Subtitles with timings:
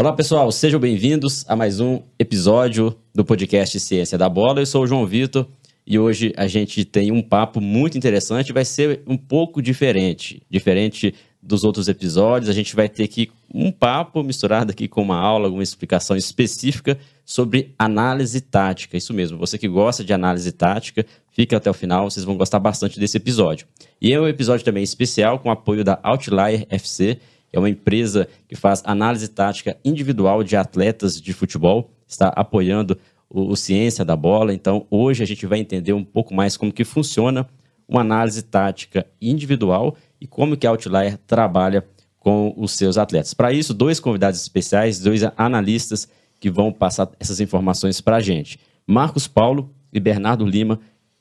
[0.00, 4.60] Olá, pessoal, sejam bem-vindos a mais um episódio do podcast Ciência da Bola.
[4.60, 5.46] Eu sou o João Vitor
[5.86, 11.14] e hoje a gente tem um papo muito interessante, vai ser um pouco diferente, diferente
[11.42, 12.48] dos outros episódios.
[12.48, 16.96] A gente vai ter aqui um papo misturado aqui com uma aula, uma explicação específica
[17.22, 18.96] sobre análise tática.
[18.96, 22.58] Isso mesmo, você que gosta de análise tática, fica até o final, vocês vão gostar
[22.58, 23.66] bastante desse episódio.
[24.00, 27.18] E é um episódio também especial com o apoio da Outlier FC,
[27.52, 33.50] é uma empresa que faz análise tática individual de atletas de futebol, está apoiando o,
[33.50, 34.52] o Ciência da Bola.
[34.52, 37.48] Então, hoje a gente vai entender um pouco mais como que funciona
[37.88, 41.84] uma análise tática individual e como que a Outlier trabalha
[42.18, 43.34] com os seus atletas.
[43.34, 48.60] Para isso, dois convidados especiais, dois analistas que vão passar essas informações para a gente.
[48.86, 50.78] Marcos Paulo e Bernardo Lima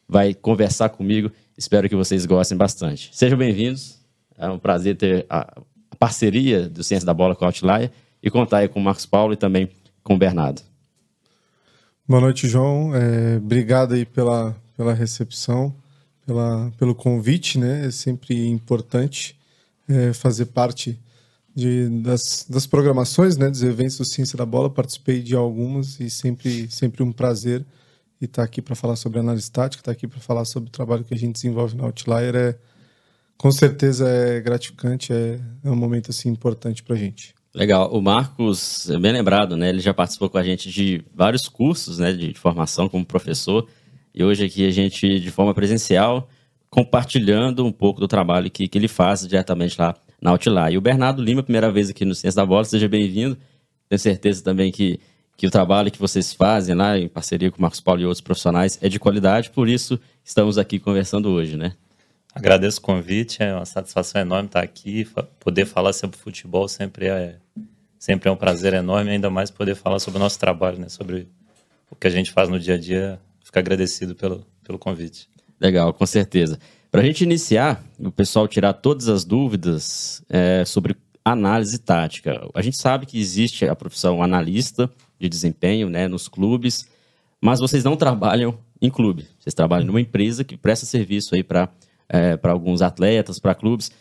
[0.07, 1.31] vai conversar comigo.
[1.57, 3.09] Espero que vocês gostem bastante.
[3.13, 3.99] Sejam bem-vindos.
[4.37, 5.61] É um prazer ter a
[5.99, 7.91] parceria do Ciência da Bola com a Outlier
[8.23, 9.69] e contar aí com o Marcos Paulo e também
[10.01, 10.61] com o Bernardo.
[12.07, 12.95] Boa noite, João.
[12.95, 15.75] É, obrigado aí pela, pela recepção,
[16.25, 17.85] pela, pelo convite, né?
[17.85, 19.37] É sempre importante
[19.87, 20.97] é, fazer parte
[21.53, 23.49] de, das, das programações, né?
[23.49, 24.69] Dos eventos do Ciência da Bola.
[24.69, 27.65] Participei de algumas e sempre, sempre um prazer
[28.21, 30.71] estar tá aqui para falar sobre análise tática, estar tá aqui para falar sobre o
[30.71, 32.57] trabalho que a gente desenvolve na Outlier é
[33.39, 37.33] com certeza é gratificante, é, é um momento assim importante para a gente.
[37.55, 37.89] Legal.
[37.91, 39.69] O Marcos, é bem lembrado, né?
[39.69, 43.65] Ele já participou com a gente de vários cursos, né, de formação como professor.
[44.13, 46.29] E hoje aqui a gente, de forma presencial,
[46.69, 50.73] compartilhando um pouco do trabalho que, que ele faz diretamente lá na Outlier.
[50.73, 53.37] E o Bernardo Lima, primeira vez aqui no Ciência da Bola, seja bem-vindo.
[53.87, 54.99] Tenho certeza também que,
[55.37, 58.21] que o trabalho que vocês fazem lá, em parceria com o Marcos Paulo e outros
[58.21, 61.73] profissionais, é de qualidade, por isso estamos aqui conversando hoje, né?
[62.33, 65.07] Agradeço o convite, é uma satisfação enorme estar aqui,
[65.39, 67.37] poder falar sobre futebol sempre é,
[67.97, 71.27] sempre é um prazer enorme, ainda mais poder falar sobre o nosso trabalho, né, sobre
[71.89, 73.19] o que a gente faz no dia a dia.
[73.43, 75.27] Fico agradecido pelo, pelo convite.
[75.59, 76.59] Legal, com certeza.
[76.91, 82.47] Para a gente iniciar, o pessoal tirar todas as dúvidas é, sobre análise tática.
[82.53, 84.89] A gente sabe que existe a profissão analista
[85.19, 86.87] de desempenho né, nos clubes,
[87.41, 89.27] mas vocês não trabalham em clube.
[89.39, 91.69] Vocês trabalham numa empresa que presta serviço aí para
[92.09, 93.91] é, para alguns atletas, para clubes.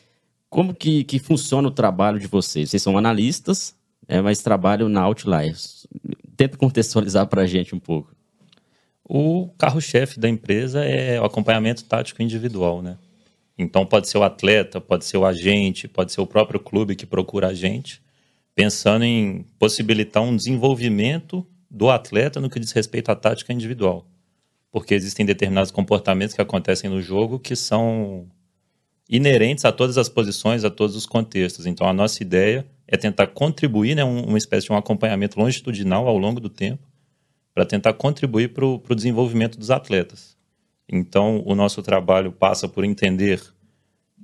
[0.49, 2.71] Como que, que funciona o trabalho de vocês?
[2.71, 3.77] Vocês são analistas,
[4.09, 5.87] é, mas trabalham na Outliers.
[6.37, 8.17] Tenta contextualizar para a gente um pouco.
[9.05, 12.97] O carro-chefe da empresa é o acompanhamento tático individual, né?
[13.57, 17.05] Então pode ser o atleta, pode ser o agente, pode ser o próprio clube que
[17.05, 18.01] procura a gente,
[18.55, 24.08] pensando em possibilitar um desenvolvimento do atleta no que diz respeito à tática individual
[24.71, 28.29] porque existem determinados comportamentos que acontecem no jogo que são
[29.09, 31.65] inerentes a todas as posições, a todos os contextos.
[31.67, 36.19] Então, a nossa ideia é tentar contribuir, né, uma espécie de um acompanhamento longitudinal ao
[36.19, 36.87] longo do tempo,
[37.55, 40.37] para tentar contribuir para o desenvolvimento dos atletas.
[40.89, 43.43] Então, o nosso trabalho passa por entender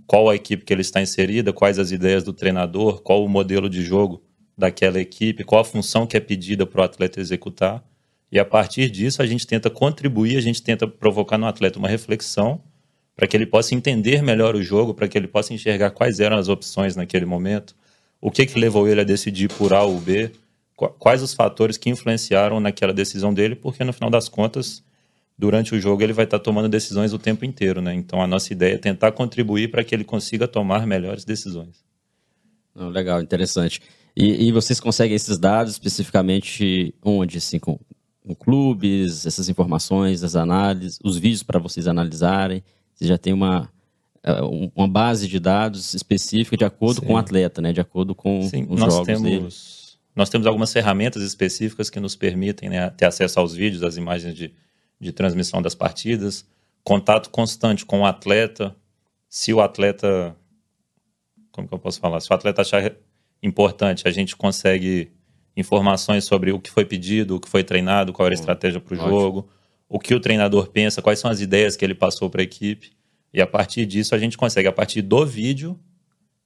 [0.07, 3.69] qual a equipe que ele está inserida, quais as ideias do treinador, qual o modelo
[3.69, 4.23] de jogo
[4.57, 7.83] daquela equipe, qual a função que é pedida para o atleta executar
[8.35, 11.87] e a partir disso, a gente tenta contribuir, a gente tenta provocar no atleta uma
[11.87, 12.61] reflexão
[13.15, 16.37] para que ele possa entender melhor o jogo, para que ele possa enxergar quais eram
[16.37, 17.77] as opções naquele momento,
[18.21, 20.33] o que, que levou ele a decidir por A ou B,
[20.99, 24.83] quais os fatores que influenciaram naquela decisão dele, porque no final das contas,
[25.39, 27.81] durante o jogo, ele vai estar tomando decisões o tempo inteiro.
[27.81, 27.95] Né?
[27.95, 31.85] Então, a nossa ideia é tentar contribuir para que ele consiga tomar melhores decisões.
[32.75, 33.81] Legal, interessante.
[34.17, 37.39] E, e, vocês conseguem esses dados especificamente onde?
[37.39, 37.79] Assim, com,
[38.33, 42.63] clubes, essas informações, as análises, os vídeos para vocês analisarem.
[42.95, 43.69] Você já tem uma,
[44.23, 44.41] é,
[44.75, 47.07] uma base de dados específica de acordo Sim.
[47.07, 47.73] com o atleta, né?
[47.73, 49.49] de acordo com Sim, os nós jogos temos, dele.
[50.17, 54.35] Nós temos algumas ferramentas específicas que nos permitem né, ter acesso aos vídeos, às imagens
[54.35, 54.55] de,
[54.99, 56.47] de transmissão das partidas,
[56.83, 58.75] contato constante com o atleta.
[59.29, 60.37] Se o atleta.
[61.51, 62.21] Como que eu posso falar?
[62.21, 62.93] Se o atleta achar
[63.43, 65.13] importante, a gente consegue
[65.57, 68.95] informações sobre o que foi pedido, o que foi treinado, qual era a estratégia para
[68.95, 69.49] o jogo,
[69.89, 72.93] o que o treinador pensa, quais são as ideias que ele passou para a equipe.
[73.33, 75.79] E a partir disso a gente consegue, a partir do vídeo,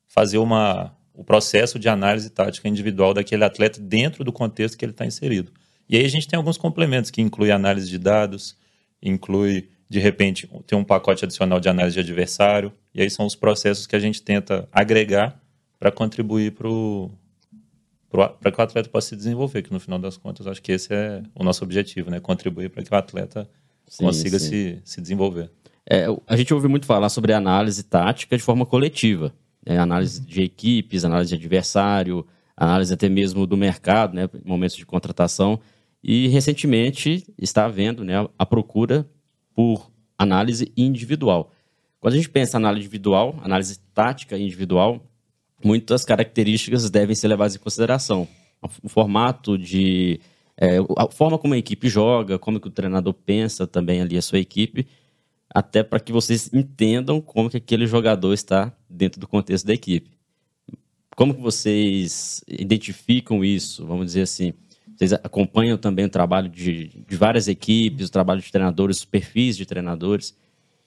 [0.06, 4.92] fazer uma, o processo de análise tática individual daquele atleta dentro do contexto que ele
[4.92, 5.52] está inserido.
[5.88, 8.56] E aí a gente tem alguns complementos que inclui análise de dados,
[9.02, 12.72] inclui, de repente, ter um pacote adicional de análise de adversário.
[12.94, 15.40] E aí são os processos que a gente tenta agregar
[15.78, 17.10] para contribuir para o
[18.10, 20.92] para que o atleta possa se desenvolver, que no final das contas acho que esse
[20.92, 22.20] é o nosso objetivo, né?
[22.20, 23.48] Contribuir para que o atleta
[23.86, 24.48] sim, consiga sim.
[24.48, 25.50] Se, se desenvolver.
[25.88, 29.32] É, a gente ouve muito falar sobre análise tática de forma coletiva,
[29.64, 29.78] né?
[29.78, 32.26] análise de equipes, análise de adversário,
[32.56, 35.60] análise até mesmo do mercado, né, momentos de contratação.
[36.02, 39.08] E recentemente está havendo né, a procura
[39.54, 41.52] por análise individual.
[42.00, 45.07] Quando a gente pensa em análise individual, análise tática individual,
[45.64, 48.28] muitas características devem ser levadas em consideração.
[48.82, 50.20] O formato de.
[50.56, 54.22] É, a forma como a equipe joga, como que o treinador pensa também ali a
[54.22, 54.88] sua equipe,
[55.48, 60.10] até para que vocês entendam como que aquele jogador está dentro do contexto da equipe.
[61.14, 64.52] Como que vocês identificam isso, vamos dizer assim?
[64.96, 69.56] Vocês acompanham também o trabalho de, de várias equipes, o trabalho de treinadores, os perfis
[69.56, 70.36] de treinadores,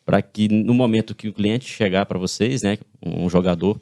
[0.06, 3.79] para que no momento que o cliente chegar para vocês, né, um jogador,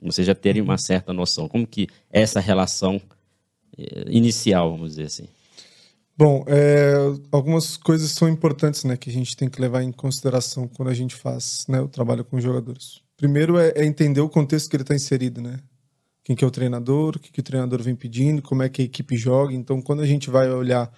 [0.00, 1.48] vocês já terem uma certa noção.
[1.48, 3.00] Como que é essa relação
[3.76, 5.28] eh, inicial, vamos dizer assim?
[6.16, 6.94] Bom, é,
[7.30, 10.94] algumas coisas são importantes, né, que a gente tem que levar em consideração quando a
[10.94, 13.00] gente faz, né, o trabalho com jogadores.
[13.16, 15.60] Primeiro é, é entender o contexto que ele está inserido, né?
[16.28, 18.82] quem que é o treinador, o que, que o treinador vem pedindo, como é que
[18.82, 19.54] a equipe joga.
[19.54, 20.92] Então, quando a gente vai olhar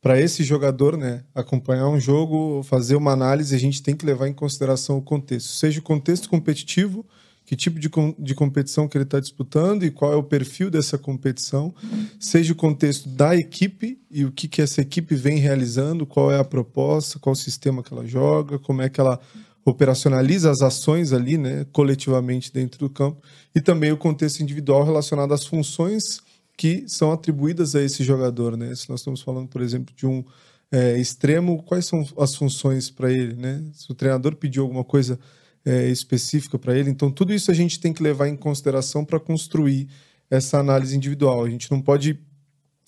[0.00, 4.26] para esse jogador, né, acompanhar um jogo, fazer uma análise, a gente tem que levar
[4.26, 7.04] em consideração o contexto, seja o contexto competitivo,
[7.50, 10.96] que tipo de, de competição que ele está disputando e qual é o perfil dessa
[10.96, 11.74] competição,
[12.20, 16.38] seja o contexto da equipe e o que, que essa equipe vem realizando, qual é
[16.38, 19.18] a proposta, qual o sistema que ela joga, como é que ela
[19.64, 23.20] operacionaliza as ações ali, né, coletivamente dentro do campo,
[23.52, 26.20] e também o contexto individual relacionado às funções
[26.56, 28.72] que são atribuídas a esse jogador, né?
[28.76, 30.24] Se nós estamos falando, por exemplo, de um
[30.70, 33.60] é, extremo, quais são as funções para ele, né?
[33.72, 35.18] Se o treinador pediu alguma coisa
[35.64, 39.20] é, específica para ele, então tudo isso a gente tem que levar em consideração para
[39.20, 39.88] construir
[40.30, 41.44] essa análise individual.
[41.44, 42.18] A gente não pode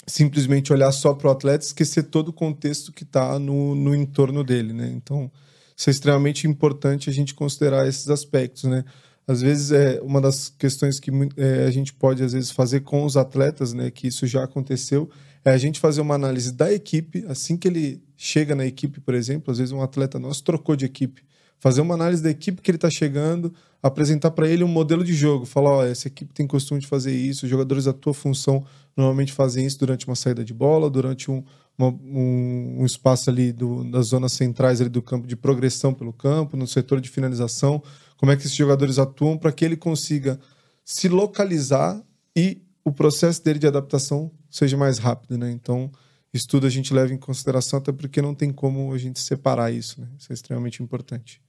[0.06, 3.94] simplesmente olhar só para o atleta e esquecer todo o contexto que está no, no
[3.94, 4.92] entorno dele, né?
[4.94, 5.30] Então
[5.76, 8.84] isso é extremamente importante a gente considerar esses aspectos, né?
[9.26, 13.04] Às vezes é uma das questões que é, a gente pode às vezes fazer com
[13.04, 13.90] os atletas, né?
[13.90, 15.08] Que isso já aconteceu,
[15.44, 19.14] é a gente fazer uma análise da equipe assim que ele chega na equipe, por
[19.14, 19.52] exemplo.
[19.52, 21.22] Às vezes um atleta nosso trocou de equipe,
[21.62, 25.14] fazer uma análise da equipe que ele está chegando, apresentar para ele um modelo de
[25.14, 28.66] jogo, falar, essa equipe tem costume de fazer isso, os jogadores da tua função
[28.96, 31.44] normalmente fazem isso durante uma saída de bola, durante um,
[31.78, 36.12] uma, um, um, espaço ali do, das zonas centrais ali do campo de progressão pelo
[36.12, 37.80] campo, no setor de finalização,
[38.16, 40.40] como é que esses jogadores atuam para que ele consiga
[40.84, 42.02] se localizar
[42.34, 45.48] e o processo dele de adaptação seja mais rápido, né?
[45.52, 45.92] Então,
[46.34, 49.70] isso tudo a gente leva em consideração, até porque não tem como a gente separar
[49.70, 50.08] isso, né?
[50.18, 51.40] Isso é extremamente importante.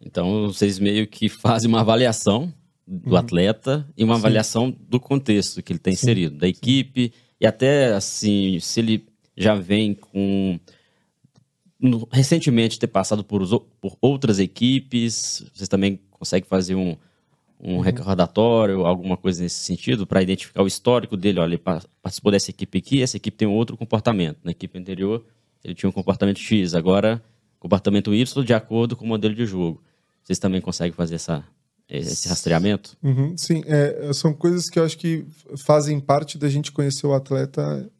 [0.00, 2.52] Então, vocês meio que fazem uma avaliação
[2.86, 3.16] do uhum.
[3.16, 4.20] atleta e uma Sim.
[4.20, 9.06] avaliação do contexto que ele tem inserido, da equipe, e até, assim, se ele
[9.36, 10.58] já vem com
[12.12, 13.46] recentemente ter passado por,
[13.80, 16.96] por outras equipes, vocês também conseguem fazer um,
[17.58, 17.80] um uhum.
[17.80, 21.40] recordatório, alguma coisa nesse sentido, para identificar o histórico dele.
[21.40, 21.62] Olha, ele
[22.02, 24.38] participou dessa equipe aqui, essa equipe tem um outro comportamento.
[24.44, 25.24] Na equipe anterior,
[25.64, 27.22] ele tinha um comportamento X, agora
[27.58, 29.82] comportamento Y de acordo com o modelo de jogo.
[30.22, 31.44] Vocês também conseguem fazer essa,
[31.88, 32.96] esse rastreamento?
[33.02, 35.26] Uhum, sim, é, são coisas que eu acho que
[35.56, 37.90] fazem parte da gente conhecer o atleta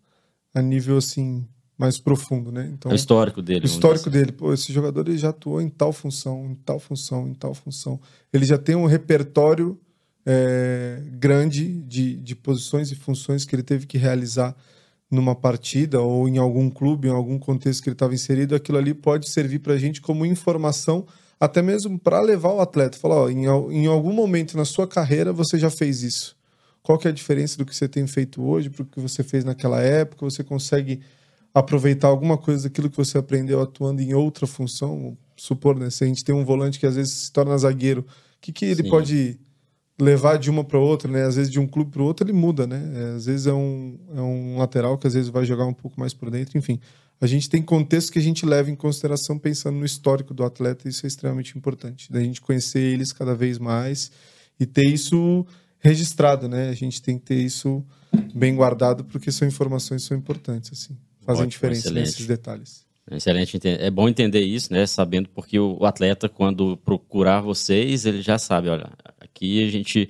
[0.54, 1.46] a nível assim
[1.80, 2.70] mais profundo, né?
[2.74, 3.64] Então, é o histórico dele.
[3.64, 4.18] O histórico assim.
[4.18, 7.54] dele, pô, esse jogador ele já atuou em tal função, em tal função, em tal
[7.54, 7.98] função.
[8.30, 9.80] Ele já tem um repertório
[10.26, 14.54] é, grande de, de posições e funções que ele teve que realizar
[15.10, 18.54] numa partida ou em algum clube, em algum contexto que ele estava inserido.
[18.54, 21.06] Aquilo ali pode servir para a gente como informação,
[21.40, 22.98] até mesmo para levar o atleta.
[22.98, 26.38] Falar, ó, em, em algum momento na sua carreira você já fez isso
[26.82, 29.22] qual que é a diferença do que você tem feito hoje para o que você
[29.22, 30.24] fez naquela época?
[30.24, 31.00] Você consegue
[31.52, 35.16] aproveitar alguma coisa daquilo que você aprendeu atuando em outra função?
[35.36, 35.90] Supor, né?
[35.90, 38.06] Se a gente tem um volante que às vezes se torna zagueiro, o
[38.40, 38.90] que, que ele Sim.
[38.90, 39.40] pode
[40.00, 41.24] levar de uma para outra, né?
[41.24, 42.82] Às vezes de um clube para o outro ele muda, né?
[42.94, 46.00] É, às vezes é um, é um lateral que às vezes vai jogar um pouco
[46.00, 46.80] mais por dentro, enfim.
[47.20, 50.88] A gente tem contexto que a gente leva em consideração pensando no histórico do atleta,
[50.88, 52.10] e isso é extremamente importante.
[52.10, 54.10] Da gente conhecer eles cada vez mais
[54.58, 55.46] e ter isso
[55.78, 56.70] registrado, né?
[56.70, 57.84] A gente tem que ter isso
[58.34, 62.06] bem guardado porque são informações que são importantes, assim, fazem Ótimo, diferença excelente.
[62.06, 62.86] nesses detalhes.
[63.10, 64.86] Excelente, é bom entender isso, né?
[64.86, 70.08] Sabendo porque o atleta quando procurar vocês, ele já sabe, olha, aqui a gente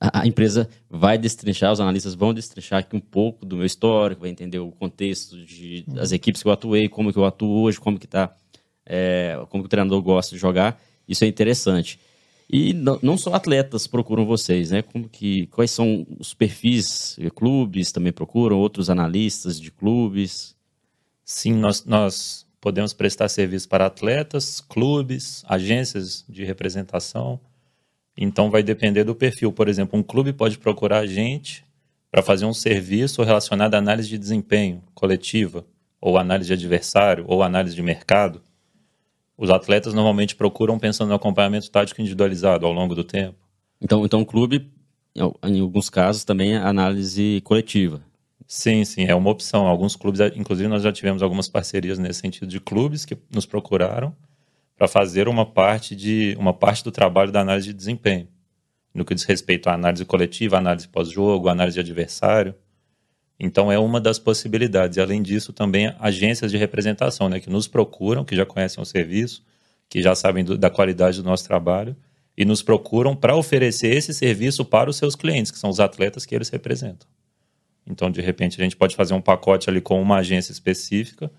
[0.00, 4.30] a empresa vai destrinchar, os analistas vão destrinchar aqui um pouco do meu histórico, vai
[4.30, 7.98] entender o contexto de, das equipes que eu atuei, como que eu atuo hoje, como
[7.98, 8.34] que tá,
[8.86, 10.80] é, como que o treinador gosta de jogar.
[11.06, 12.00] Isso é interessante.
[12.52, 14.82] E não só atletas procuram vocês, né?
[14.82, 17.16] Como que, quais são os perfis?
[17.36, 20.56] Clubes também procuram, outros analistas de clubes?
[21.24, 27.38] Sim, nós, nós podemos prestar serviço para atletas, clubes, agências de representação.
[28.16, 29.52] Então vai depender do perfil.
[29.52, 31.64] Por exemplo, um clube pode procurar a gente
[32.10, 35.64] para fazer um serviço relacionado à análise de desempenho coletiva,
[36.00, 38.42] ou análise de adversário, ou análise de mercado,
[39.40, 43.38] os atletas normalmente procuram pensando no acompanhamento tático individualizado ao longo do tempo.
[43.80, 44.70] Então, então o clube,
[45.16, 48.02] em alguns casos, também é análise coletiva.
[48.46, 49.66] Sim, sim, é uma opção.
[49.66, 54.14] Alguns clubes, inclusive nós já tivemos algumas parcerias nesse sentido de clubes que nos procuraram
[54.80, 58.26] para fazer uma parte de uma parte do trabalho da análise de desempenho,
[58.94, 62.54] no que diz respeito à análise coletiva, análise pós-jogo, análise de adversário.
[63.38, 64.96] Então é uma das possibilidades.
[64.96, 68.86] E, além disso, também agências de representação, né, que nos procuram, que já conhecem o
[68.86, 69.44] serviço,
[69.86, 71.94] que já sabem do, da qualidade do nosso trabalho
[72.34, 76.24] e nos procuram para oferecer esse serviço para os seus clientes, que são os atletas
[76.24, 77.06] que eles representam.
[77.86, 81.30] Então, de repente, a gente pode fazer um pacote ali com uma agência específica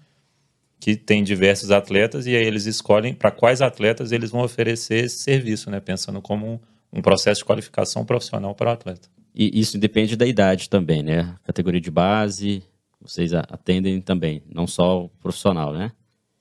[0.81, 5.19] que tem diversos atletas e aí eles escolhem para quais atletas eles vão oferecer esse
[5.19, 5.79] serviço, né?
[5.79, 6.59] Pensando como um,
[6.91, 9.07] um processo de qualificação profissional para o atleta.
[9.33, 11.35] E isso depende da idade também, né?
[11.43, 12.63] Categoria de base,
[12.99, 15.91] vocês atendem também, não só o profissional, né?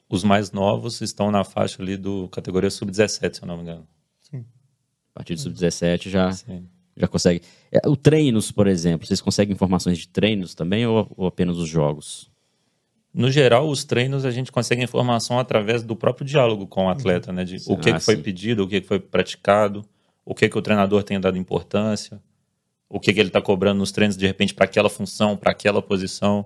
[0.08, 3.86] Os mais novos estão na faixa ali do categoria sub-17, se eu não me engano.
[4.22, 4.46] Sim.
[5.14, 6.30] A partir do sub-17 já,
[6.96, 7.42] já consegue.
[7.70, 11.68] É, o treinos, por exemplo, vocês conseguem informações de treinos também ou, ou apenas os
[11.68, 12.30] jogos?
[13.12, 17.32] No geral, os treinos a gente consegue informação através do próprio diálogo com o atleta,
[17.32, 17.44] né?
[17.44, 19.84] De o que, ah, que foi pedido, o que, que foi praticado,
[20.24, 22.20] o que, que o treinador tem dado importância
[22.90, 25.80] o que, que ele está cobrando nos treinos, de repente, para aquela função, para aquela
[25.80, 26.44] posição.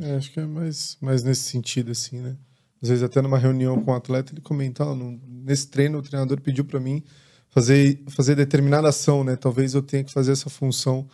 [0.00, 2.34] É, acho que é mais, mais nesse sentido, assim, né?
[2.82, 4.96] Às vezes, até numa reunião com o um atleta, ele comenta: oh,
[5.28, 7.04] nesse treino, o treinador pediu para mim
[7.50, 9.36] fazer, fazer determinada ação, né?
[9.36, 11.06] Talvez eu tenha que fazer essa função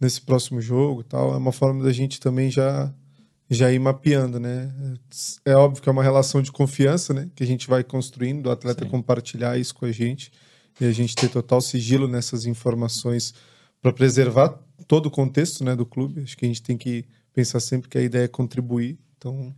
[0.00, 1.34] nesse próximo jogo tal.
[1.34, 2.90] É uma forma da gente também já,
[3.50, 4.72] já ir mapeando, né?
[5.44, 7.28] É óbvio que é uma relação de confiança, né?
[7.34, 8.90] Que a gente vai construindo, do atleta Sim.
[8.90, 10.30] compartilhar isso com a gente
[10.80, 13.34] e a gente ter total sigilo nessas informações
[13.82, 16.22] para preservar todo o contexto né, do clube.
[16.22, 17.04] Acho que a gente tem que
[17.34, 18.98] pensar sempre que a ideia é contribuir.
[19.18, 19.54] Então,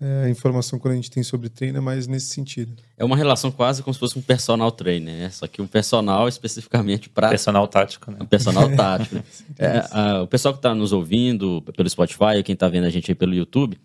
[0.00, 2.72] é, a informação que a gente tem sobre treino é mais nesse sentido.
[2.96, 5.30] É uma relação quase como se fosse um personal trainer, né?
[5.30, 7.30] Só que um personal especificamente para.
[7.30, 8.18] Personal tático, né?
[8.20, 9.16] Um personal tático.
[9.16, 9.24] Né?
[9.58, 13.10] é, a, o pessoal que está nos ouvindo pelo Spotify, quem está vendo a gente
[13.10, 13.76] aí pelo YouTube,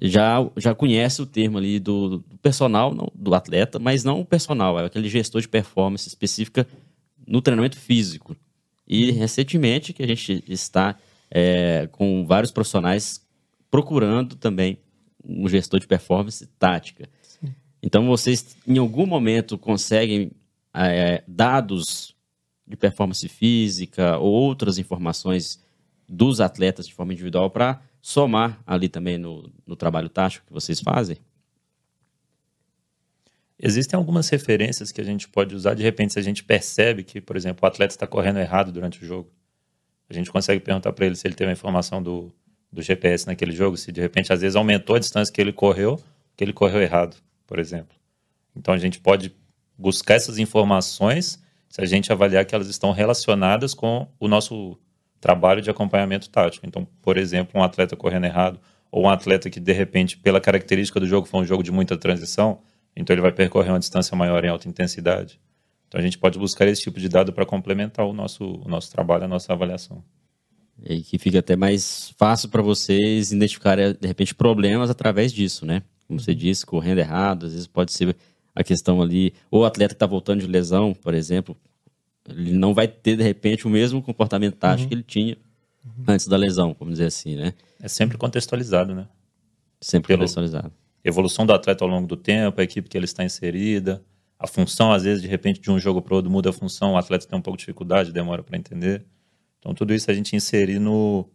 [0.00, 4.24] já, já conhece o termo ali do, do personal, não, do atleta, mas não o
[4.24, 6.66] personal, é aquele gestor de performance específica
[7.26, 8.36] no treinamento físico.
[8.86, 10.94] E recentemente que a gente está
[11.28, 13.20] é, com vários profissionais
[13.68, 14.78] procurando também
[15.26, 17.08] um gestor de performance tática.
[17.22, 17.54] Sim.
[17.82, 20.30] Então vocês em algum momento conseguem
[20.74, 22.14] é, dados
[22.66, 25.64] de performance física ou outras informações
[26.08, 30.80] dos atletas de forma individual para somar ali também no, no trabalho tático que vocês
[30.80, 31.16] fazem?
[33.58, 37.22] Existem algumas referências que a gente pode usar, de repente, se a gente percebe que,
[37.22, 39.30] por exemplo, o atleta está correndo errado durante o jogo.
[40.10, 42.32] A gente consegue perguntar para ele se ele teve a informação do,
[42.76, 45.98] do GPS naquele jogo, se de repente, às vezes, aumentou a distância que ele correu,
[46.36, 47.16] que ele correu errado,
[47.46, 47.96] por exemplo.
[48.54, 49.34] Então, a gente pode
[49.76, 54.78] buscar essas informações se a gente avaliar que elas estão relacionadas com o nosso
[55.20, 56.66] trabalho de acompanhamento tático.
[56.66, 61.00] Então, por exemplo, um atleta correndo errado, ou um atleta que, de repente, pela característica
[61.00, 62.60] do jogo, foi um jogo de muita transição,
[62.94, 65.40] então ele vai percorrer uma distância maior em alta intensidade.
[65.88, 68.90] Então a gente pode buscar esse tipo de dado para complementar o nosso, o nosso
[68.90, 70.02] trabalho, a nossa avaliação.
[70.84, 75.82] E que fica até mais fácil para vocês identificarem, de repente, problemas através disso, né?
[76.06, 78.14] Como você disse, correndo errado, às vezes pode ser
[78.54, 81.56] a questão ali, ou o atleta que está voltando de lesão, por exemplo,
[82.28, 84.88] ele não vai ter, de repente, o mesmo comportamento tático uhum.
[84.88, 85.36] que ele tinha
[85.84, 86.04] uhum.
[86.08, 87.54] antes da lesão, vamos dizer assim, né?
[87.80, 89.06] É sempre contextualizado, né?
[89.80, 90.72] Sempre Pelo, contextualizado
[91.08, 94.02] evolução do atleta ao longo do tempo, a equipe que ele está inserida,
[94.38, 96.96] a função, às vezes, de repente, de um jogo para outro muda a função, o
[96.96, 99.04] atleta tem um pouco de dificuldade, demora para entender.
[99.66, 101.28] Então, tudo isso a gente inserir no,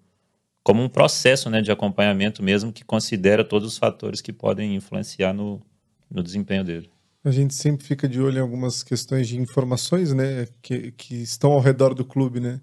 [0.64, 5.34] como um processo né, de acompanhamento mesmo que considera todos os fatores que podem influenciar
[5.34, 5.62] no,
[6.10, 6.90] no desempenho dele.
[7.26, 11.52] A gente sempre fica de olho em algumas questões de informações né, que, que estão
[11.52, 12.62] ao redor do clube, né?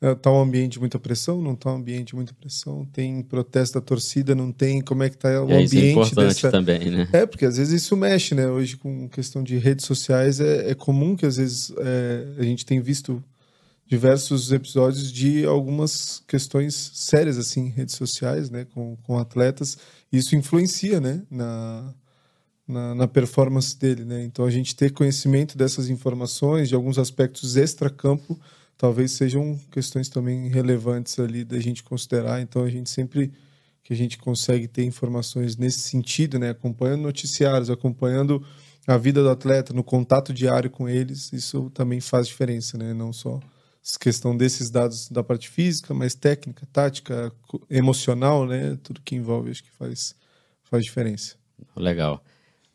[0.00, 1.42] Está é, um ambiente de muita pressão?
[1.42, 2.86] Não está um ambiente de muita pressão?
[2.86, 4.34] Tem protesto da torcida?
[4.34, 4.80] Não tem?
[4.80, 5.76] Como é que está o é, ambiente?
[5.76, 6.50] Isso é importante dessa...
[6.50, 7.08] também, né?
[7.12, 8.48] É, porque às vezes isso mexe, né?
[8.48, 12.64] Hoje, com questão de redes sociais, é, é comum que às vezes é, a gente
[12.64, 13.22] tem visto
[13.90, 18.64] diversos episódios de algumas questões sérias, assim, redes sociais, né?
[18.72, 19.76] Com, com atletas.
[20.12, 21.24] Isso influencia, né?
[21.28, 21.92] Na,
[22.68, 24.22] na, na performance dele, né?
[24.22, 28.38] Então, a gente ter conhecimento dessas informações, de alguns aspectos extra-campo,
[28.78, 32.40] talvez sejam questões também relevantes ali da gente considerar.
[32.40, 33.32] Então a gente sempre
[33.82, 38.42] que a gente consegue ter informações nesse sentido, né, acompanhando noticiários, acompanhando
[38.86, 42.94] a vida do atleta, no contato diário com eles, isso também faz diferença, né?
[42.94, 43.40] Não só
[43.98, 47.32] questão desses dados da parte física, mais técnica, tática,
[47.68, 48.78] emocional, né?
[48.82, 50.14] Tudo que envolve, acho que faz,
[50.64, 51.36] faz diferença.
[51.76, 52.22] Legal.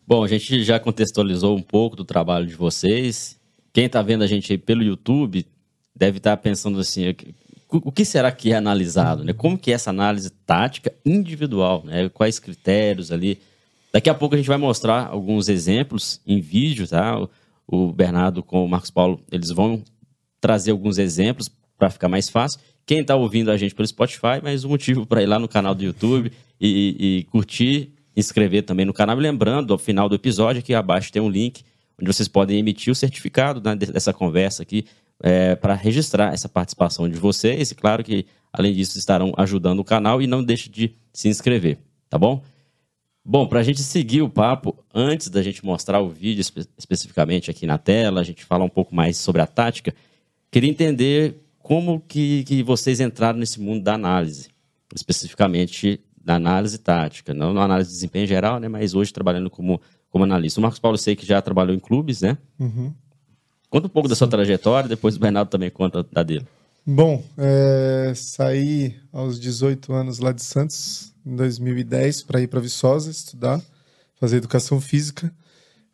[0.08, 3.40] Bom, a gente já contextualizou um pouco do trabalho de vocês.
[3.74, 5.46] Quem está vendo a gente pelo YouTube
[5.96, 7.14] deve estar tá pensando assim,
[7.70, 9.24] o que será que é analisado?
[9.24, 9.34] Né?
[9.34, 11.84] Como que é essa análise tática individual?
[11.86, 12.10] Né?
[12.10, 13.40] Quais critérios ali?
[13.92, 17.16] Daqui a pouco a gente vai mostrar alguns exemplos em vídeo, tá?
[17.68, 19.82] O Bernardo com o Marcos Paulo, eles vão
[20.46, 22.60] trazer alguns exemplos para ficar mais fácil.
[22.86, 25.74] Quem está ouvindo a gente pelo Spotify, mais um motivo para ir lá no canal
[25.74, 29.18] do YouTube e, e curtir, inscrever também no canal.
[29.18, 31.64] lembrando, ao final do episódio, aqui abaixo tem um link
[32.00, 34.86] onde vocês podem emitir o certificado né, dessa conversa aqui
[35.20, 37.72] é, para registrar essa participação de vocês.
[37.72, 41.80] E claro que, além disso, estarão ajudando o canal e não deixe de se inscrever,
[42.08, 42.44] tá bom?
[43.28, 47.50] Bom, para a gente seguir o papo, antes da gente mostrar o vídeo espe especificamente
[47.50, 49.92] aqui na tela, a gente falar um pouco mais sobre a tática,
[50.56, 54.48] queria entender como que, que vocês entraram nesse mundo da análise,
[54.96, 59.82] especificamente da análise tática, não na análise de desempenho geral, né, mas hoje trabalhando como,
[60.10, 60.62] como analista.
[60.62, 62.38] O Marcos Paulo sei que já trabalhou em clubes, né?
[62.58, 62.94] Uhum.
[63.70, 66.48] Conta um pouco da sua trajetória, depois o Bernardo também conta da dele.
[66.86, 73.12] Bom, é, saí aos 18 anos lá de Santos, em 2010, para ir para Viçosa
[73.12, 73.62] estudar,
[74.18, 75.36] fazer educação física.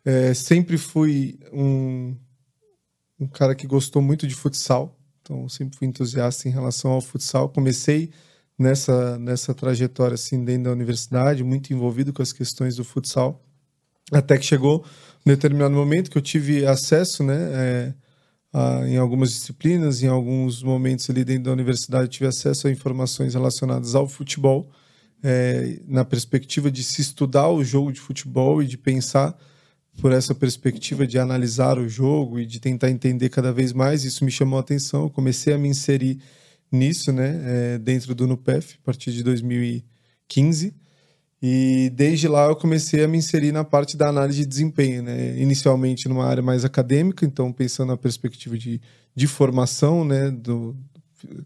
[0.04, 2.14] É, sempre fui um,
[3.18, 7.48] um cara que gostou muito de futsal, então sempre fui entusiasta em relação ao futsal.
[7.48, 8.10] Comecei
[8.58, 13.42] nessa, nessa trajetória assim dentro da universidade, muito envolvido com as questões do futsal,
[14.10, 14.84] até que chegou
[15.24, 17.94] um determinado momento que eu tive acesso, né, é,
[18.52, 23.34] a, em algumas disciplinas, em alguns momentos ali dentro da universidade, tive acesso a informações
[23.34, 24.70] relacionadas ao futebol,
[25.22, 29.36] é, na perspectiva de se estudar o jogo de futebol e de pensar
[30.00, 34.04] por essa perspectiva de analisar o jogo e de tentar entender cada vez mais.
[34.04, 35.04] Isso me chamou a atenção.
[35.04, 36.18] Eu comecei a me inserir
[36.70, 40.74] nisso, né, é, dentro do NUPEF, a partir de 2015.
[41.42, 45.36] E desde lá eu comecei a me inserir na parte da análise de desempenho, né?
[45.40, 48.80] Inicialmente numa área mais acadêmica, então pensando na perspectiva de,
[49.12, 50.30] de formação, né?
[50.30, 50.76] Do,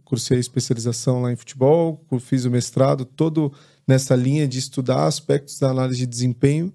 [0.05, 3.53] cursei a especialização lá em futebol, fiz o mestrado, todo
[3.89, 6.73] nessa linha de estudar aspectos da análise de desempenho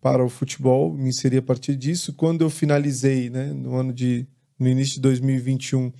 [0.00, 2.12] para o futebol, me inseri a partir disso.
[2.14, 4.26] Quando eu finalizei, né, no ano de
[4.58, 5.92] no início de 2021,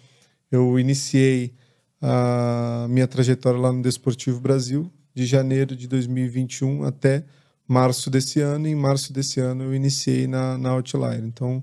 [0.51, 1.55] eu iniciei
[2.01, 7.25] a minha trajetória lá no Desportivo Brasil, de janeiro de 2021 até
[7.67, 8.67] março desse ano.
[8.67, 11.23] E em março desse ano eu iniciei na, na Outlier.
[11.25, 11.63] Então,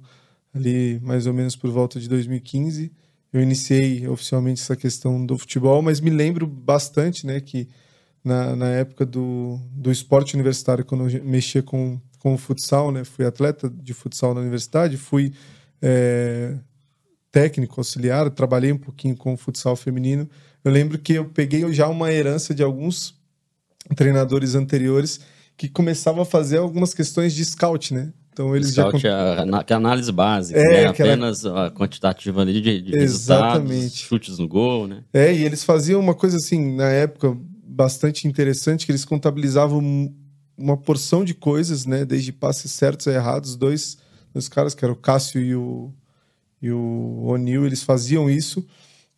[0.53, 2.91] ali mais ou menos por volta de 2015,
[3.33, 7.67] eu iniciei oficialmente essa questão do futebol, mas me lembro bastante né, que
[8.23, 13.05] na, na época do, do esporte universitário, quando eu mexia com, com o futsal, né,
[13.05, 15.31] fui atleta de futsal na universidade, fui
[15.81, 16.55] é,
[17.31, 20.29] técnico auxiliar, trabalhei um pouquinho com o futsal feminino.
[20.61, 23.15] Eu lembro que eu peguei já uma herança de alguns
[23.95, 25.21] treinadores anteriores
[25.55, 28.11] que começavam a fazer algumas questões de scout, né?
[28.33, 30.85] Então eles scout já é a, a análise básica, é, né?
[30.87, 31.13] aquela...
[31.13, 33.99] apenas a quantitativa ali de, de Exatamente.
[33.99, 35.03] chutes no gol, né?
[35.13, 40.13] É, e eles faziam uma coisa assim, na época, bastante interessante, que eles contabilizavam
[40.57, 42.03] uma porção de coisas, né?
[42.03, 43.97] Desde passes certos e errados, dois,
[44.33, 45.93] dois caras, que eram o Cássio e o,
[46.61, 48.65] e o O'Neill, eles faziam isso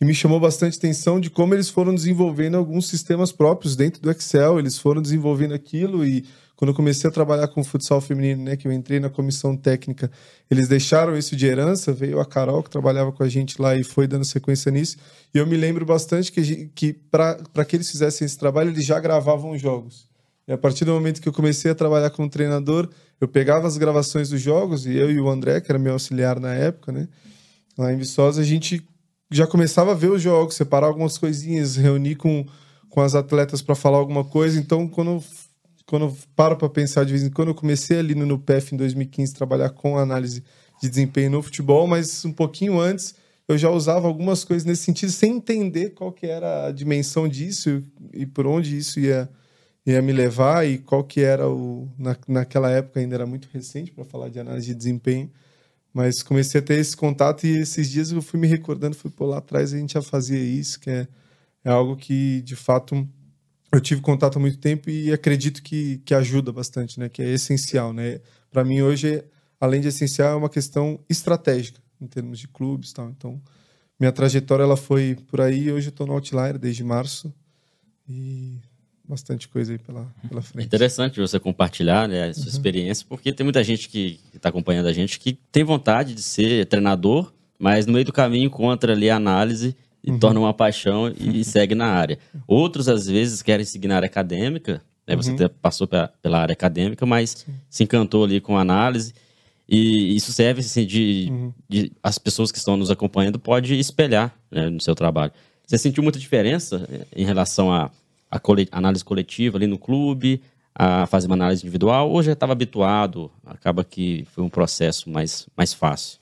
[0.00, 4.10] e me chamou bastante atenção de como eles foram desenvolvendo alguns sistemas próprios dentro do
[4.10, 6.24] Excel, eles foram desenvolvendo aquilo e
[6.56, 10.10] quando eu comecei a trabalhar com futsal feminino, né, que eu entrei na comissão técnica,
[10.50, 13.84] eles deixaram isso de herança, veio a Carol que trabalhava com a gente lá e
[13.84, 14.96] foi dando sequência nisso,
[15.34, 18.98] e eu me lembro bastante que, que para que eles fizessem esse trabalho, eles já
[19.00, 20.09] gravavam jogos.
[20.50, 22.88] E a partir do momento que eu comecei a trabalhar como treinador,
[23.20, 26.40] eu pegava as gravações dos jogos, e eu e o André, que era meu auxiliar
[26.40, 27.06] na época, né,
[27.78, 28.84] lá em Viçosa, a gente
[29.30, 32.44] já começava a ver os jogos, separar algumas coisinhas, reunir com,
[32.88, 34.58] com as atletas para falar alguma coisa.
[34.58, 35.22] Então, quando,
[35.86, 38.76] quando eu paro para pensar de vez em quando, eu comecei ali no NUPEF em
[38.76, 40.42] 2015 trabalhar com análise
[40.82, 43.14] de desempenho no futebol, mas um pouquinho antes
[43.46, 47.84] eu já usava algumas coisas nesse sentido sem entender qual que era a dimensão disso
[48.12, 49.30] e por onde isso ia,
[49.86, 51.88] ia me levar e qual que era o...
[51.98, 55.30] Na, naquela época ainda era muito recente para falar de análise de desempenho
[55.92, 59.26] mas comecei a ter esse contato e esses dias eu fui me recordando, fui por
[59.26, 61.08] lá atrás a gente já fazia isso, que é,
[61.64, 63.06] é algo que de fato
[63.72, 67.08] eu tive contato há muito tempo e acredito que, que ajuda bastante, né?
[67.08, 68.20] Que é essencial, né?
[68.50, 69.24] Para mim hoje,
[69.60, 73.10] além de essencial, é uma questão estratégica em termos de clubes, tal.
[73.10, 73.40] Então,
[73.98, 75.70] minha trajetória ela foi por aí.
[75.70, 77.32] Hoje eu estou no Outlier desde março
[78.08, 78.58] e
[79.10, 80.66] bastante coisa aí pela, pela frente.
[80.66, 82.48] Interessante você compartilhar né, a sua uhum.
[82.48, 86.64] experiência, porque tem muita gente que está acompanhando a gente que tem vontade de ser
[86.66, 90.18] treinador mas no meio do caminho encontra ali a análise e uhum.
[90.18, 92.18] torna uma paixão e segue na área.
[92.48, 95.14] Outros, às vezes, querem seguir na área acadêmica, né?
[95.14, 95.50] Você uhum.
[95.60, 97.52] passou pela, pela, área acadêmica, mas Sim.
[97.68, 99.12] se encantou ali com a análise.
[99.68, 101.52] E isso serve assim, de, uhum.
[101.68, 105.32] de, as pessoas que estão nos acompanhando pode espelhar né, no seu trabalho.
[105.66, 107.90] Você sentiu muita diferença eh, em relação a,
[108.30, 110.40] a colet, análise coletiva ali no clube,
[110.74, 113.30] a fazer uma análise individual, ou já estava habituado?
[113.44, 116.20] Acaba que foi um processo mais, mais fácil.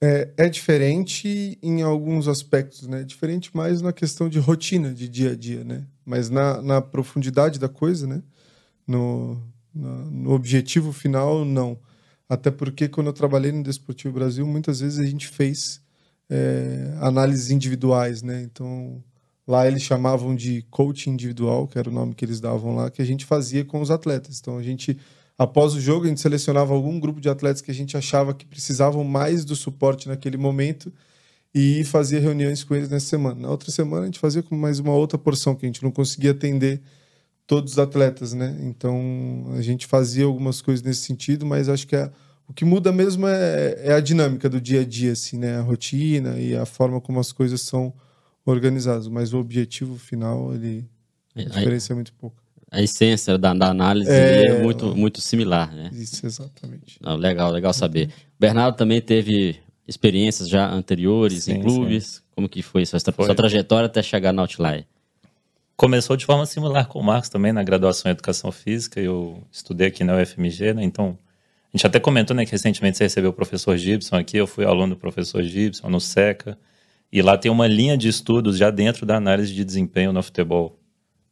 [0.00, 3.04] É, é, diferente em alguns aspectos, né?
[3.04, 5.84] Diferente mais na questão de rotina, de dia a dia, né?
[6.04, 8.22] Mas na, na profundidade da coisa, né?
[8.86, 9.40] No,
[9.74, 11.78] no, no objetivo final, não.
[12.28, 15.80] Até porque quando eu trabalhei no Desportivo Brasil, muitas vezes a gente fez
[16.28, 18.42] é, análises individuais, né?
[18.42, 19.02] Então,
[19.46, 23.02] lá eles chamavam de coaching individual, que era o nome que eles davam lá, que
[23.02, 24.38] a gente fazia com os atletas.
[24.40, 24.98] Então, a gente,
[25.38, 28.46] após o jogo, a gente selecionava algum grupo de atletas que a gente achava que
[28.46, 30.92] precisavam mais do suporte naquele momento
[31.54, 33.40] e fazia reuniões com eles nessa semana.
[33.40, 35.90] Na outra semana, a gente fazia com mais uma outra porção, que a gente não
[35.90, 36.82] conseguia atender
[37.46, 38.56] todos os atletas, né?
[38.62, 42.10] Então a gente fazia algumas coisas nesse sentido, mas acho que a,
[42.48, 45.58] o que muda mesmo é, é, a dinâmica do dia a dia, assim, né?
[45.58, 47.92] A rotina e a forma como as coisas são
[48.44, 49.08] organizadas.
[49.08, 50.84] Mas o objetivo final, ele
[51.34, 52.42] a diferença é muito pouco.
[52.70, 55.90] A essência da, da análise é, é, muito, muito similar, né?
[55.92, 56.98] Isso, exatamente.
[57.00, 58.10] Não, legal, legal saber.
[58.38, 62.06] Bernardo também teve experiências já anteriores sim, em clubes.
[62.06, 62.20] Sim.
[62.32, 63.26] Como que foi sua, foi.
[63.26, 64.86] sua trajetória até chegar na Outlier?
[65.76, 69.00] começou de forma similar com o Marcos também na graduação em Educação Física.
[69.00, 70.84] Eu estudei aqui na UFMG, né?
[70.84, 71.18] Então,
[71.72, 74.36] a gente até comentou, né, que recentemente você recebeu o professor Gibson aqui.
[74.36, 76.58] Eu fui aluno do professor Gibson no SECA.
[77.14, 80.80] E lá tem uma linha de estudos já dentro da análise de desempenho no futebol.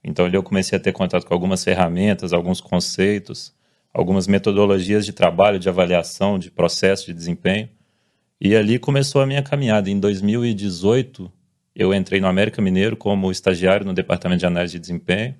[0.04, 3.52] Então, ali eu comecei a ter contato com algumas ferramentas, alguns conceitos,
[3.92, 7.68] algumas metodologias de trabalho, de avaliação, de processo de desempenho.
[8.40, 9.90] E ali começou a minha caminhada.
[9.90, 11.28] Em 2018,
[11.74, 15.34] eu entrei no América Mineiro como estagiário no departamento de análise de desempenho.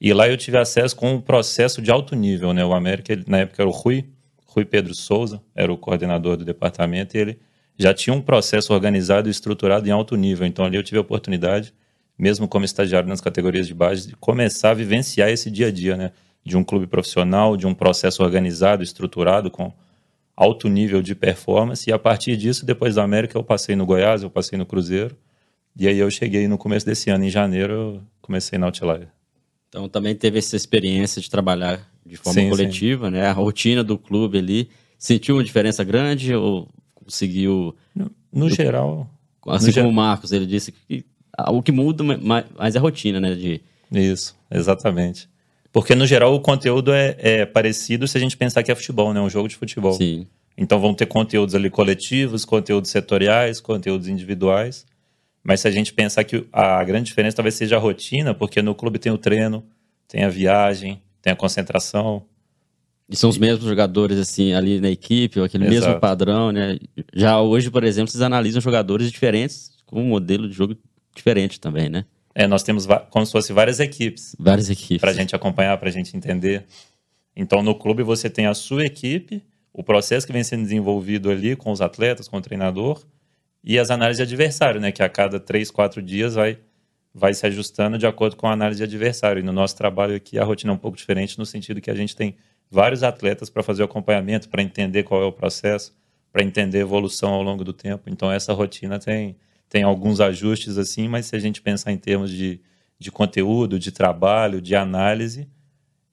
[0.00, 2.64] E lá eu tive acesso com um processo de alto nível, né?
[2.64, 4.04] O América, na época era o Rui,
[4.46, 7.40] Rui Pedro Souza, era o coordenador do departamento, e ele
[7.78, 10.46] já tinha um processo organizado e estruturado em alto nível.
[10.46, 11.74] Então ali eu tive a oportunidade,
[12.18, 15.96] mesmo como estagiário nas categorias de base, de começar a vivenciar esse dia a dia,
[15.96, 16.12] né?
[16.44, 19.72] De um clube profissional, de um processo organizado, estruturado, com
[20.36, 21.88] alto nível de performance.
[21.88, 25.16] E a partir disso, depois da América, eu passei no Goiás, eu passei no Cruzeiro.
[25.76, 29.08] E aí eu cheguei no começo desse ano, em janeiro, eu comecei na Outlier.
[29.68, 33.12] Então também teve essa experiência de trabalhar de forma sim, coletiva, sim.
[33.12, 33.26] né?
[33.26, 34.68] A rotina do clube ali.
[34.98, 36.68] Sentiu uma diferença grande ou
[37.04, 37.74] conseguiu...
[38.32, 39.08] No, geral...
[39.46, 41.04] Assim no como o Marcos, ele disse que
[41.48, 43.34] o que muda mais é a rotina, né?
[43.34, 43.60] De...
[43.90, 45.28] Isso, exatamente.
[45.72, 49.12] Porque, no geral, o conteúdo é, é, parecido se a gente pensar que é futebol,
[49.14, 49.20] né?
[49.20, 49.94] Um jogo de futebol.
[49.94, 50.26] Sim.
[50.56, 54.86] Então vão ter conteúdos ali coletivos, conteúdos setoriais, conteúdos individuais.
[55.42, 58.74] Mas se a gente pensar que a grande diferença talvez seja a rotina, porque no
[58.74, 59.64] clube tem o treino,
[60.06, 62.24] tem a viagem, tem a concentração.
[63.12, 65.86] E são os mesmos jogadores, assim, ali na equipe, ou aquele Exato.
[65.86, 66.78] mesmo padrão, né?
[67.14, 70.74] Já hoje, por exemplo, vocês analisam jogadores diferentes, com um modelo de jogo
[71.14, 72.06] diferente também, né?
[72.34, 74.34] É, nós temos como se fosse várias equipes.
[74.38, 75.02] Várias equipes.
[75.02, 76.64] Para a gente acompanhar, para a gente entender.
[77.36, 79.42] Então, no clube, você tem a sua equipe,
[79.74, 83.04] o processo que vem sendo desenvolvido ali com os atletas, com o treinador,
[83.62, 84.90] e as análises de adversário, né?
[84.90, 86.58] Que a cada três, quatro dias vai,
[87.14, 89.40] vai se ajustando de acordo com a análise de adversário.
[89.40, 91.94] E no nosso trabalho aqui a rotina é um pouco diferente no sentido que a
[91.94, 92.34] gente tem
[92.72, 95.94] vários atletas para fazer o acompanhamento, para entender qual é o processo,
[96.32, 98.08] para entender a evolução ao longo do tempo.
[98.08, 99.36] Então essa rotina tem,
[99.68, 102.60] tem alguns ajustes assim, mas se a gente pensar em termos de,
[102.98, 105.46] de conteúdo, de trabalho, de análise,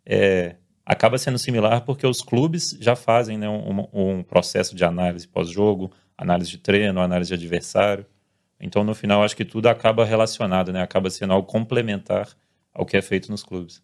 [0.06, 5.26] é, acaba sendo similar porque os clubes já fazem né, um, um processo de análise
[5.26, 8.06] pós-jogo, análise de treino, análise de adversário.
[8.60, 10.82] Então, no final, acho que tudo acaba relacionado, né?
[10.82, 12.28] Acaba sendo algo complementar
[12.74, 13.82] ao que é feito nos clubes.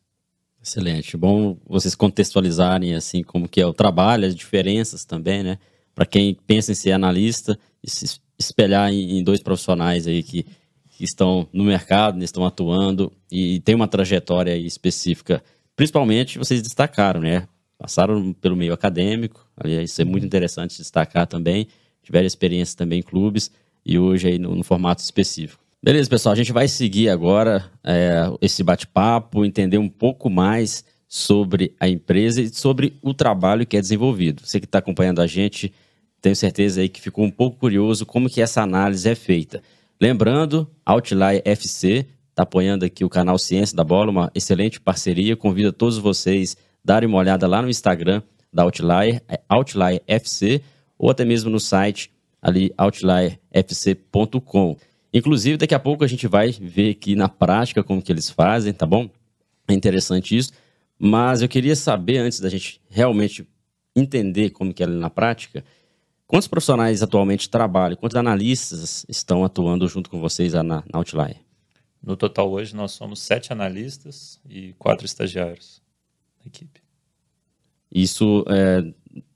[0.65, 1.15] Excelente.
[1.15, 5.59] Bom vocês contextualizarem assim como que é o trabalho, as diferenças também, né?
[5.93, 10.43] Para quem pensa em ser analista e se espelhar em, dois profissionais aí que,
[10.89, 12.25] que estão no mercado, né?
[12.25, 15.43] estão atuando e tem uma trajetória específica.
[15.75, 17.47] Principalmente vocês destacaram, né?
[17.77, 21.67] Passaram pelo meio acadêmico, aliás, isso é muito interessante destacar também
[22.05, 23.51] tiveram experiência também em clubes
[23.83, 25.64] e hoje aí no, no formato específico.
[25.85, 31.75] Beleza, pessoal, a gente vai seguir agora é, esse bate-papo, entender um pouco mais sobre
[31.79, 34.41] a empresa e sobre o trabalho que é desenvolvido.
[34.43, 35.71] Você que está acompanhando a gente,
[36.19, 39.61] tenho certeza aí que ficou um pouco curioso como que essa análise é feita.
[40.01, 45.35] Lembrando, Outlier FC está apoiando aqui o canal Ciência da Bola, uma excelente parceria.
[45.35, 50.01] Convido a todos vocês a darem uma olhada lá no Instagram da Outlier, é Outlier
[50.07, 50.63] FC
[50.97, 52.09] ou até mesmo no site
[52.41, 54.77] ali outlierfc.com.
[55.15, 58.73] Inclusive, daqui a pouco a gente vai ver aqui na prática como que eles fazem,
[58.73, 59.09] tá bom?
[59.65, 60.51] É interessante isso.
[60.99, 63.47] Mas eu queria saber, antes da gente realmente
[63.95, 65.63] entender como que é na prática,
[66.27, 71.37] quantos profissionais atualmente trabalham, quantos analistas estão atuando junto com vocês na, na Outlier?
[72.03, 75.81] No total, hoje, nós somos sete analistas e quatro estagiários
[76.43, 76.81] da equipe.
[77.89, 78.83] Isso é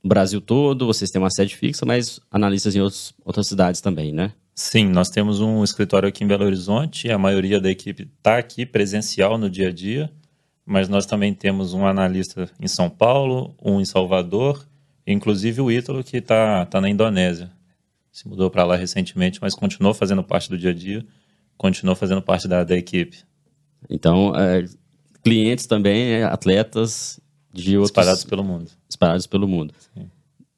[0.03, 4.33] Brasil todo, vocês têm uma sede fixa, mas analistas em outros, outras cidades também, né?
[4.61, 8.65] Sim, nós temos um escritório aqui em Belo Horizonte, a maioria da equipe está aqui
[8.65, 10.11] presencial no dia a dia,
[10.65, 14.67] mas nós também temos um analista em São Paulo, um em Salvador,
[15.07, 17.49] inclusive o Ítalo que está tá na Indonésia.
[18.11, 21.05] Se mudou para lá recentemente, mas continuou fazendo parte do dia a dia,
[21.57, 23.23] continuou fazendo parte da, da equipe.
[23.89, 24.65] Então, é,
[25.23, 27.17] clientes também, atletas
[27.53, 27.91] de outros...
[27.91, 28.69] Espalhados pelo mundo.
[28.89, 29.73] Espalhados pelo mundo.
[29.95, 30.11] Sim.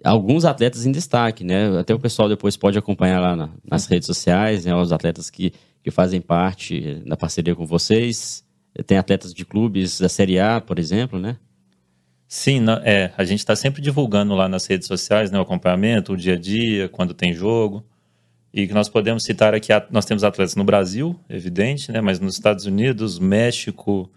[0.03, 1.77] Alguns atletas em destaque, né?
[1.79, 4.75] Até o pessoal depois pode acompanhar lá na, nas redes sociais, né?
[4.75, 8.43] Os atletas que, que fazem parte da parceria com vocês.
[8.85, 11.37] Tem atletas de clubes da Série A, por exemplo, né?
[12.33, 16.17] Sim, é, a gente está sempre divulgando lá nas redes sociais né, o acompanhamento, o
[16.17, 17.85] dia a dia, quando tem jogo.
[18.53, 22.35] E que nós podemos citar aqui, nós temos atletas no Brasil, evidente, né, mas nos
[22.35, 24.09] Estados Unidos, México,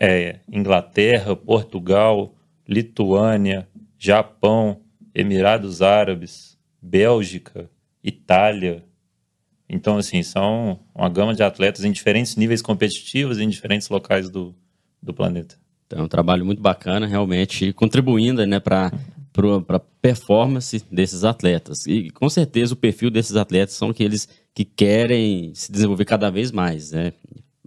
[0.00, 2.34] é, Inglaterra, Portugal,
[2.68, 4.80] Lituânia, Japão,
[5.14, 7.70] Emirados Árabes, Bélgica,
[8.02, 8.84] Itália,
[9.72, 14.52] então, assim, são uma gama de atletas em diferentes níveis competitivos em diferentes locais do,
[15.00, 15.54] do planeta.
[15.86, 18.90] Então, é um trabalho muito bacana, realmente, contribuindo né, para
[19.68, 21.86] a performance desses atletas.
[21.86, 26.50] E, com certeza, o perfil desses atletas são aqueles que querem se desenvolver cada vez
[26.50, 27.12] mais, né?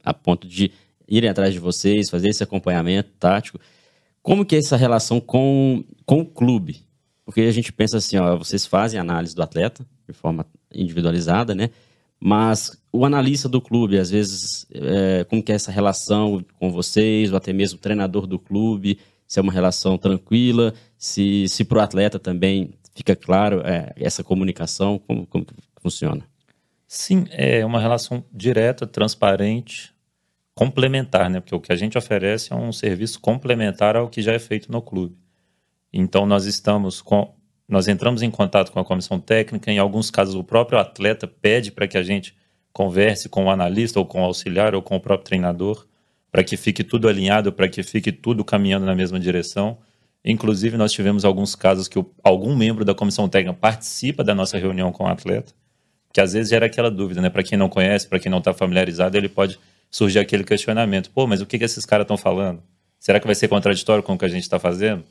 [0.03, 0.71] A ponto de
[1.08, 3.60] irem atrás de vocês, fazer esse acompanhamento tático.
[4.21, 6.82] Como que é essa relação com, com o clube?
[7.25, 11.69] Porque a gente pensa assim, ó, vocês fazem análise do atleta de forma individualizada, né?
[12.19, 17.31] Mas o analista do clube, às vezes, é, como que é essa relação com vocês,
[17.31, 21.79] ou até mesmo o treinador do clube, se é uma relação tranquila, se, se para
[21.79, 25.45] o atleta também fica claro é, essa comunicação, como, como
[25.81, 26.23] funciona?
[26.88, 29.93] Sim, é uma relação direta, transparente,
[30.53, 31.39] complementar, né?
[31.39, 34.71] Porque o que a gente oferece é um serviço complementar ao que já é feito
[34.71, 35.17] no clube.
[35.93, 37.34] Então nós estamos com
[37.69, 41.71] nós entramos em contato com a comissão técnica, em alguns casos o próprio atleta pede
[41.71, 42.36] para que a gente
[42.73, 45.86] converse com o analista ou com o auxiliar ou com o próprio treinador,
[46.32, 49.77] para que fique tudo alinhado, para que fique tudo caminhando na mesma direção.
[50.25, 54.58] Inclusive, nós tivemos alguns casos que o, algum membro da comissão técnica participa da nossa
[54.58, 55.53] reunião com o atleta,
[56.12, 57.29] que às vezes gera aquela dúvida, né?
[57.29, 61.27] Para quem não conhece, para quem não está familiarizado, ele pode surgir aquele questionamento: pô,
[61.27, 62.62] mas o que, que esses caras estão falando?
[62.99, 65.03] Será que vai ser contraditório com o que a gente está fazendo?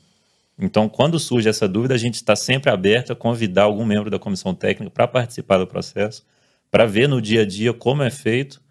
[0.63, 4.17] Então, quando surge essa dúvida, a gente está sempre aberto a convidar algum membro da
[4.17, 6.25] comissão técnica para participar do processo,
[6.71, 8.61] para ver no dia a dia como é feito,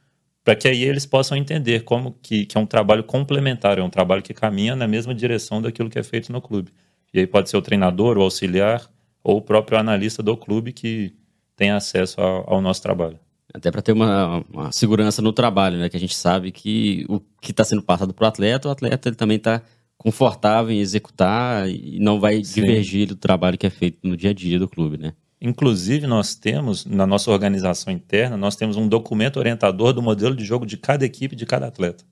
[0.42, 3.90] para que aí eles possam entender como que, que é um trabalho complementar, é um
[3.90, 6.72] trabalho que caminha na mesma direção daquilo que é feito no clube.
[7.12, 8.90] E aí pode ser o treinador, o auxiliar
[9.22, 11.14] ou o próprio analista do clube que
[11.54, 13.20] tem acesso ao, ao nosso trabalho.
[13.52, 15.90] Até para ter uma, uma, segurança no trabalho, né?
[15.90, 19.10] Que a gente sabe que o que está sendo passado para o atleta, o atleta
[19.10, 19.60] ele também está
[20.02, 22.60] confortável em executar e não vai Sim.
[22.60, 25.14] divergir do trabalho que é feito no dia a dia do clube, né?
[25.40, 30.44] Inclusive, nós temos, na nossa organização interna, nós temos um documento orientador do modelo de
[30.44, 32.04] jogo de cada equipe, de cada atleta.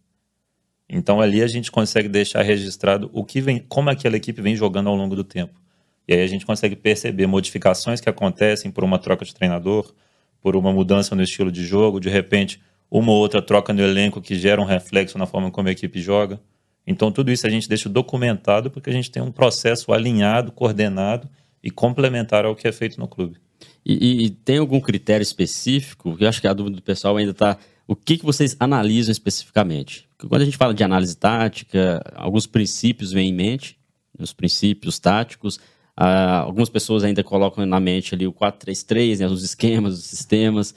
[0.88, 4.88] Então, ali a gente consegue deixar registrado o que vem, como aquela equipe vem jogando
[4.88, 5.60] ao longo do tempo.
[6.06, 9.92] E aí a gente consegue perceber modificações que acontecem por uma troca de treinador,
[10.40, 14.20] por uma mudança no estilo de jogo, de repente, uma ou outra troca no elenco
[14.20, 16.40] que gera um reflexo na forma como a equipe joga.
[16.86, 21.28] Então, tudo isso a gente deixa documentado porque a gente tem um processo alinhado, coordenado
[21.62, 23.36] e complementar ao que é feito no clube.
[23.84, 26.16] E, e tem algum critério específico?
[26.18, 27.58] Eu acho que a dúvida do pessoal ainda está.
[27.86, 30.08] O que, que vocês analisam especificamente?
[30.16, 33.78] Porque quando a gente fala de análise tática, alguns princípios vêm em mente,
[34.18, 35.58] os princípios táticos.
[35.96, 40.74] Ah, algumas pessoas ainda colocam na mente ali o 4-3-3, né, os esquemas, os sistemas.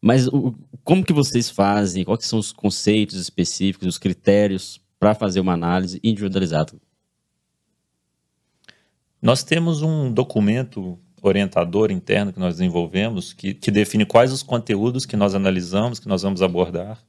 [0.00, 2.04] Mas o, como que vocês fazem?
[2.04, 6.74] Quais são os conceitos específicos, os critérios para fazer uma análise individualizada?
[9.20, 15.06] Nós temos um documento orientador interno que nós desenvolvemos que, que define quais os conteúdos
[15.06, 17.02] que nós analisamos, que nós vamos abordar.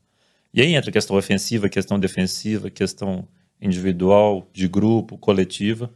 [0.53, 3.27] E aí entra questão ofensiva, questão defensiva, questão
[3.61, 5.91] individual, de grupo, coletiva,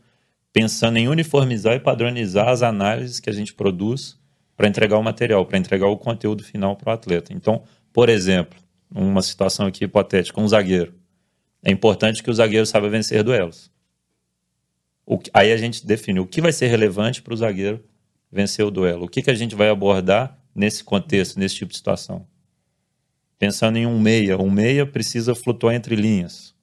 [0.51, 4.19] pensando em uniformizar e padronizar as análises que a gente produz
[4.56, 7.34] para entregar o material, para entregar o conteúdo final para o atleta.
[7.34, 8.60] Então, por exemplo,
[8.93, 10.93] uma situação aqui hipotética, um zagueiro.
[11.63, 13.71] É importante que o zagueiro saiba vencer duelos.
[15.06, 17.84] O, aí a gente define o que vai ser relevante para o zagueiro
[18.32, 19.06] vencer o duelo.
[19.06, 22.26] O que, que a gente vai abordar nesse contexto, nesse tipo de situação?
[23.38, 26.56] Pensando em um meia, um meia precisa flutuar entre linhas.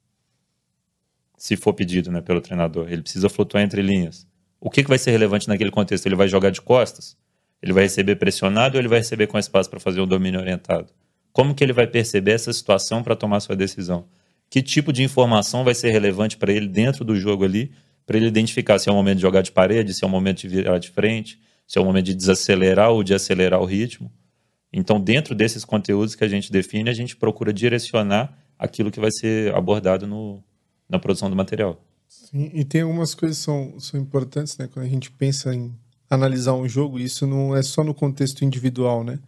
[1.37, 4.27] Se for pedido né, pelo treinador, ele precisa flutuar entre linhas.
[4.61, 6.07] O que, que vai ser relevante naquele contexto?
[6.07, 7.17] Ele vai jogar de costas?
[7.63, 10.93] Ele vai receber pressionado ou ele vai receber com espaço para fazer o domínio orientado?
[11.33, 14.09] Como que ele vai perceber essa situação para tomar sua decisão?
[14.51, 17.71] Que tipo de informação vai ser relevante para ele dentro do jogo ali,
[18.07, 20.39] para ele identificar se é o momento de jogar de parede, se é o momento
[20.39, 24.11] de virar de frente, se é o momento de desacelerar ou de acelerar o ritmo.
[24.73, 29.11] Então, dentro desses conteúdos que a gente define, a gente procura direcionar aquilo que vai
[29.11, 30.43] ser abordado no,
[30.89, 31.83] na produção do material.
[32.09, 34.67] Sim, e tem algumas coisas que são, são importantes, né?
[34.73, 35.75] Quando a gente pensa em
[36.09, 39.19] analisar um jogo, isso não é só no contexto individual, né?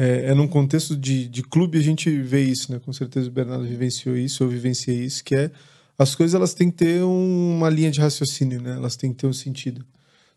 [0.00, 2.78] É, é num contexto de, de clube a gente vê isso, né?
[2.78, 5.50] Com certeza o Bernardo vivenciou isso, eu vivenciei isso, que é
[5.98, 8.76] as coisas elas têm que ter uma linha de raciocínio, né?
[8.76, 9.84] Elas têm que ter um sentido.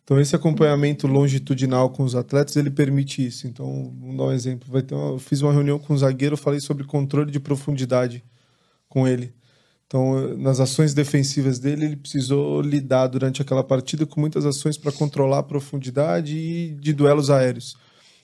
[0.04, 3.46] Então esse acompanhamento longitudinal com os atletas ele permite isso.
[3.46, 4.68] Então vamos dar um exemplo.
[4.72, 8.24] Vai ter uma, eu fiz uma reunião com um zagueiro, falei sobre controle de profundidade
[8.90, 9.32] com ele.
[9.86, 14.92] Então, nas ações defensivas dele, ele precisou lidar durante aquela partida com muitas ações para
[14.92, 17.76] controlar a profundidade e de duelos aéreos.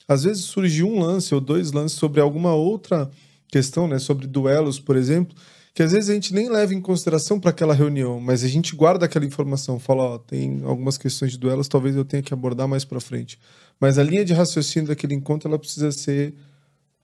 [0.08, 3.10] Às vezes surgiu um lance ou dois lances sobre alguma outra
[3.50, 5.36] questão, né, sobre duelos, por exemplo,
[5.74, 8.76] que às vezes a gente nem leva em consideração para aquela reunião, mas a gente
[8.76, 12.68] guarda aquela informação, fala, ó, tem algumas questões de duelos, talvez eu tenha que abordar
[12.68, 13.38] mais para frente.
[13.80, 16.34] Mas a linha de raciocínio daquele encontro ela precisa ser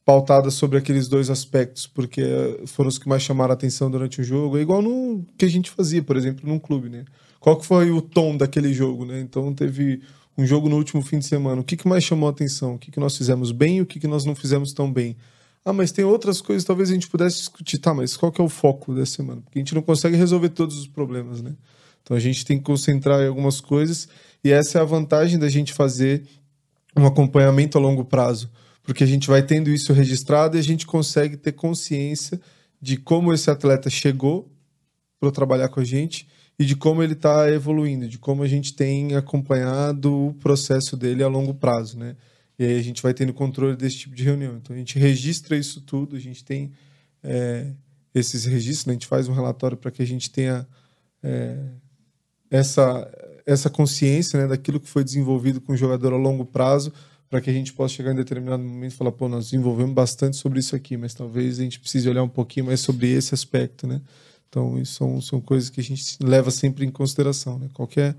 [0.06, 2.24] pautada sobre aqueles dois aspectos, porque
[2.66, 4.58] foram os que mais chamaram a atenção durante o jogo.
[4.58, 7.06] É igual no que a gente fazia, por exemplo, num clube, né?
[7.40, 9.20] Qual que foi o tom daquele jogo, né?
[9.20, 10.02] Então teve
[10.38, 11.62] um jogo no último fim de semana.
[11.62, 12.76] O que, que mais chamou a atenção?
[12.76, 15.16] O que, que nós fizemos bem e o que, que nós não fizemos tão bem?
[15.66, 17.78] Ah, mas tem outras coisas talvez a gente pudesse discutir.
[17.78, 19.42] Tá, mas qual que é o foco dessa semana?
[19.42, 21.54] Porque a gente não consegue resolver todos os problemas, né?
[22.02, 24.10] Então a gente tem que concentrar em algumas coisas
[24.44, 26.24] e essa é a vantagem da gente fazer
[26.98, 28.50] um acompanhamento a longo prazo
[28.84, 32.40] porque a gente vai tendo isso registrado e a gente consegue ter consciência
[32.82, 34.52] de como esse atleta chegou
[35.20, 38.74] para trabalhar com a gente e de como ele está evoluindo, de como a gente
[38.74, 42.16] tem acompanhado o processo dele a longo prazo, né?
[42.58, 44.58] E aí a gente vai tendo controle desse tipo de reunião.
[44.58, 46.72] Então a gente registra isso tudo, a gente tem
[47.24, 47.72] é,
[48.14, 48.92] esses registros, né?
[48.92, 50.68] a gente faz um relatório para que a gente tenha
[51.24, 51.58] é,
[52.52, 53.10] essa,
[53.46, 56.94] essa consciência né, daquilo que foi desenvolvido com o jogador a longo prazo
[57.30, 60.38] para que a gente possa chegar em determinado momento e falar, pô, nós desenvolvemos bastante
[60.38, 63.88] sobre isso aqui, mas talvez a gente precise olhar um pouquinho mais sobre esse aspecto,
[63.88, 64.00] né?
[64.54, 67.70] Então, são, são coisas que a gente leva sempre em consideração, né?
[67.74, 68.16] Qualquer,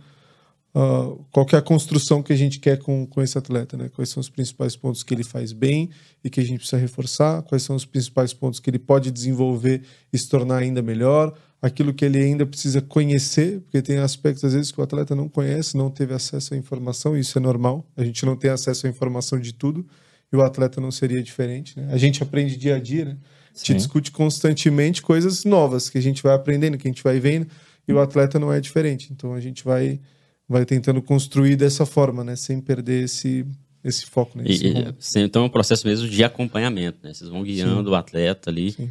[0.74, 3.88] uh, qualquer construção que a gente quer com, com esse atleta, né?
[3.88, 5.90] Quais são os principais pontos que ele faz bem
[6.24, 9.82] e que a gente precisa reforçar, quais são os principais pontos que ele pode desenvolver
[10.12, 14.54] e se tornar ainda melhor, aquilo que ele ainda precisa conhecer, porque tem aspectos às
[14.54, 17.86] vezes que o atleta não conhece, não teve acesso à informação, isso é normal.
[17.96, 19.86] A gente não tem acesso à informação de tudo
[20.32, 21.78] e o atleta não seria diferente.
[21.78, 21.90] Né?
[21.92, 23.16] A gente aprende dia a dia, né?
[23.54, 27.20] A gente discute constantemente coisas novas que a gente vai aprendendo, que a gente vai
[27.20, 27.46] vendo
[27.86, 29.12] e o atleta não é diferente.
[29.12, 30.00] Então a gente vai
[30.48, 32.36] vai tentando construir dessa forma, né?
[32.36, 33.46] Sem perder esse
[33.82, 34.38] esse foco.
[34.38, 34.44] Né?
[34.46, 37.12] Esse e, então é um processo mesmo de acompanhamento, né?
[37.12, 37.94] Vocês vão guiando Sim.
[37.94, 38.72] o atleta ali.
[38.72, 38.90] Sim.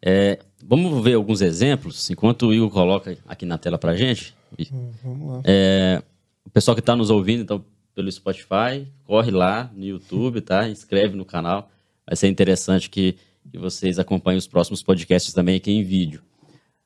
[0.00, 4.34] É, vamos ver alguns exemplos, enquanto o Igor coloca aqui na tela para gente.
[4.72, 5.42] Hum, vamos lá.
[5.44, 6.02] É,
[6.44, 10.68] o pessoal que está nos ouvindo então, pelo Spotify, corre lá no YouTube, tá?
[10.68, 11.68] Inscreve no canal.
[12.06, 13.16] Vai ser interessante que,
[13.50, 16.22] que vocês acompanhem os próximos podcasts também aqui em vídeo.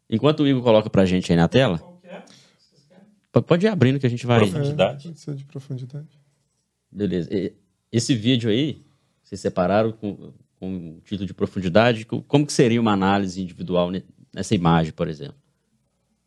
[0.08, 1.80] Enquanto o Igor coloca para a gente aí na tela.
[3.46, 4.40] Pode ir abrindo que a gente vai.
[4.40, 5.14] Profundidade.
[5.26, 6.20] É, de profundidade.
[6.90, 7.30] Beleza.
[7.90, 8.82] Esse vídeo aí,
[9.22, 13.90] vocês separaram com, com título de profundidade, como que seria uma análise individual
[14.34, 15.36] nessa imagem, por exemplo?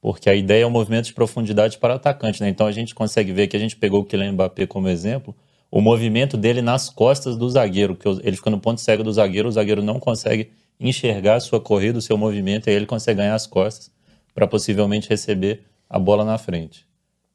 [0.02, 2.50] Porque a ideia é um movimento de profundidade para o atacante, né?
[2.50, 5.36] Então a gente consegue ver que a gente pegou o Kylian Mbappé como exemplo,
[5.71, 9.49] o movimento dele nas costas do zagueiro, que ele fica no ponto cego do zagueiro,
[9.49, 13.35] o zagueiro não consegue enxergar a sua corrida, o seu movimento, e ele consegue ganhar
[13.35, 13.92] as costas
[14.33, 16.85] para possivelmente receber a bola na frente.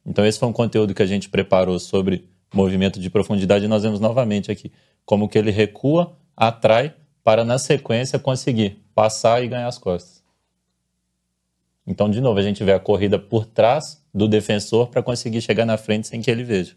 [0.04, 3.82] Então esse foi um conteúdo que a gente preparou sobre movimento de profundidade e nós
[3.82, 4.72] vemos novamente aqui
[5.04, 10.22] como que ele recua atrai para, na sequência, conseguir passar e ganhar as costas.
[11.86, 15.66] Então, de novo, a gente vê a corrida por trás do defensor para conseguir chegar
[15.66, 16.74] na frente sem que ele veja.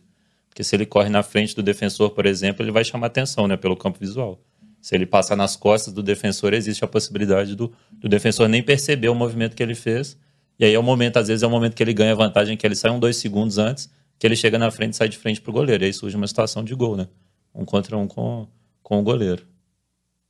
[0.54, 3.58] Porque se ele corre na frente do defensor, por exemplo, ele vai chamar atenção né,
[3.58, 4.40] pelo campo visual.
[4.80, 9.10] Se ele passar nas costas do defensor, existe a possibilidade do, do defensor nem perceber
[9.10, 10.16] o movimento que ele fez.
[10.60, 12.68] E aí é o momento, às vezes, é o momento que ele ganha vantagem, que
[12.68, 13.90] ele sai um, dois segundos antes,
[14.20, 15.84] que ele chega na frente e sai de frente para o goleiro.
[15.84, 17.08] E aí surge uma situação de gol, né?
[17.52, 18.48] Um contra um com,
[18.84, 19.48] com o goleiro.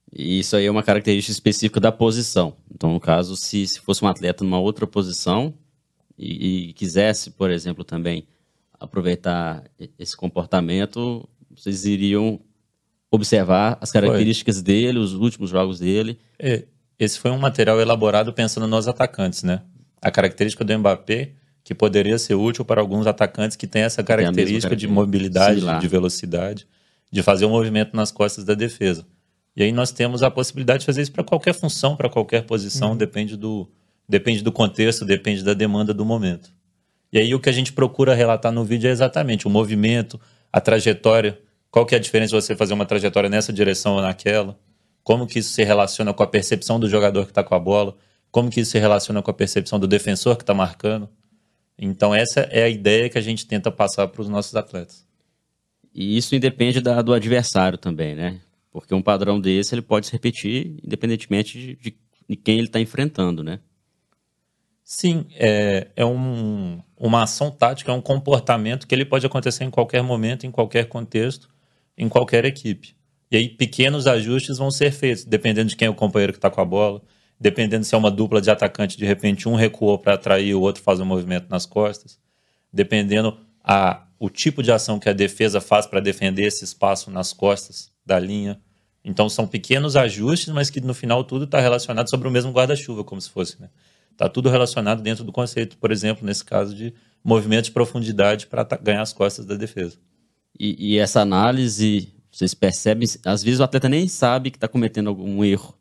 [0.09, 2.55] E isso aí é uma característica específica da posição.
[2.74, 5.53] Então, no caso, se, se fosse um atleta numa outra posição
[6.17, 8.26] e, e quisesse, por exemplo, também
[8.84, 9.64] aproveitar
[9.98, 12.40] esse comportamento, vocês iriam
[13.10, 14.64] observar as características foi.
[14.64, 16.20] dele, os últimos jogos dele.
[17.00, 19.62] Esse foi um material elaborado pensando nos atacantes, né?
[20.02, 21.32] A característica do Mbappé,
[21.64, 26.68] que poderia ser útil para alguns atacantes que têm essa característica de mobilidade, de velocidade,
[27.10, 29.06] de fazer um movimento nas costas da defesa.
[29.56, 32.92] E aí nós temos a possibilidade de fazer isso para qualquer função, para qualquer posição,
[32.92, 32.98] uhum.
[32.98, 33.70] depende, do,
[34.10, 36.52] depende do contexto, depende da demanda do momento.
[37.14, 40.20] E aí o que a gente procura relatar no vídeo é exatamente o movimento,
[40.51, 41.39] a trajetória,
[41.70, 44.57] qual que é a diferença de você fazer uma trajetória nessa direção ou naquela,
[45.03, 47.95] como que isso se relaciona com a percepção do jogador que está com a bola,
[48.32, 51.07] como que isso se relaciona com a percepção do defensor que está marcando.
[51.78, 55.05] Então essa é a ideia que a gente tenta passar para os nossos atletas.
[55.93, 58.41] E isso independe da, do adversário também, né?
[58.72, 61.95] Porque um padrão desse ele pode se repetir independentemente de,
[62.28, 63.59] de, quem ele está enfrentando, né?
[64.84, 69.70] Sim, é, é um, uma ação tática, é um comportamento que ele pode acontecer em
[69.70, 71.50] qualquer momento, em qualquer contexto,
[71.98, 72.96] em qualquer equipe.
[73.32, 76.50] E aí pequenos ajustes vão ser feitos, dependendo de quem é o companheiro que está
[76.50, 77.02] com a bola,
[77.40, 80.84] dependendo se é uma dupla de atacante, de repente um recuou para atrair, o outro
[80.84, 82.20] faz um movimento nas costas,
[82.72, 87.32] dependendo a, o tipo de ação que a defesa faz para defender esse espaço nas
[87.32, 88.60] costas da linha.
[89.04, 93.04] Então são pequenos ajustes, mas que no final tudo está relacionado sobre o mesmo guarda-chuva,
[93.04, 93.62] como se fosse.
[93.62, 93.70] Né?
[94.14, 96.93] Está tudo relacionado dentro do conceito, por exemplo, nesse caso de
[97.24, 99.97] movimento de profundidade para ganhar as costas da defesa.
[100.57, 105.07] E, e, essa análise, vocês percebem, às vezes o atleta nem sabe que está cometendo
[105.09, 105.76] algum erro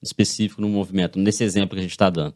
[0.00, 2.34] específico no movimento, nesse exemplo que a gente está dando.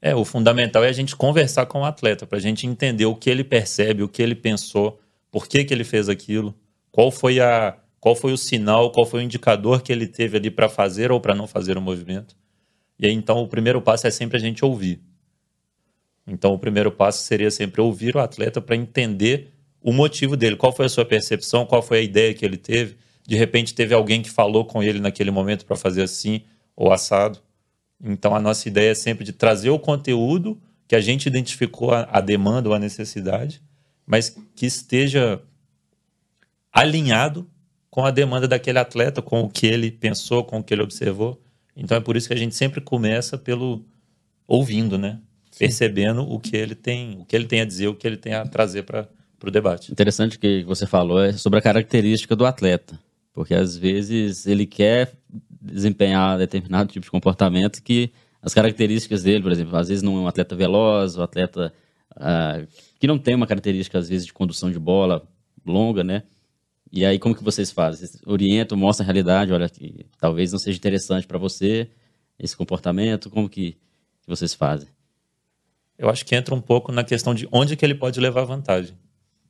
[0.00, 3.14] É, o fundamental é a gente conversar com o atleta, para a gente entender o
[3.14, 6.54] que ele percebe, o que ele pensou, por que, que ele fez aquilo,
[6.92, 10.50] qual foi, a, qual foi o sinal, qual foi o indicador que ele teve ali
[10.50, 12.36] para fazer ou para não fazer o movimento.
[12.98, 15.00] E aí, então, o primeiro passo é sempre a gente ouvir.
[16.26, 20.72] Então, o primeiro passo seria sempre ouvir o atleta para entender o motivo dele, qual
[20.72, 22.96] foi a sua percepção, qual foi a ideia que ele teve.
[23.26, 26.42] De repente, teve alguém que falou com ele naquele momento para fazer assim
[26.74, 27.38] ou assado.
[28.02, 32.08] Então, a nossa ideia é sempre de trazer o conteúdo que a gente identificou a,
[32.10, 33.62] a demanda ou a necessidade,
[34.06, 35.40] mas que esteja
[36.72, 37.48] alinhado
[37.90, 41.40] com a demanda daquele atleta, com o que ele pensou, com o que ele observou.
[41.76, 43.84] Então, é por isso que a gente sempre começa pelo
[44.46, 45.20] ouvindo, né?
[45.50, 45.58] Sim.
[45.60, 48.34] Percebendo o que ele tem, o que ele tem a dizer, o que ele tem
[48.34, 49.08] a trazer para
[49.42, 49.92] o debate.
[49.92, 52.98] Interessante que você falou é sobre a característica do atleta,
[53.32, 55.12] porque às vezes ele quer
[55.60, 58.10] desempenhar determinado tipo de comportamento que
[58.40, 61.72] as características dele, por exemplo, às vezes não é um atleta veloz, um atleta
[62.12, 62.66] uh,
[62.98, 65.26] que não tem uma característica, às vezes, de condução de bola
[65.64, 66.22] longa, né?
[66.92, 68.06] E aí, como que vocês fazem?
[68.06, 71.90] Vocês orientam, mostram a realidade, olha, que talvez não seja interessante para você
[72.38, 74.88] esse comportamento, como que, que vocês fazem?
[75.98, 78.96] Eu acho que entra um pouco na questão de onde que ele pode levar vantagem.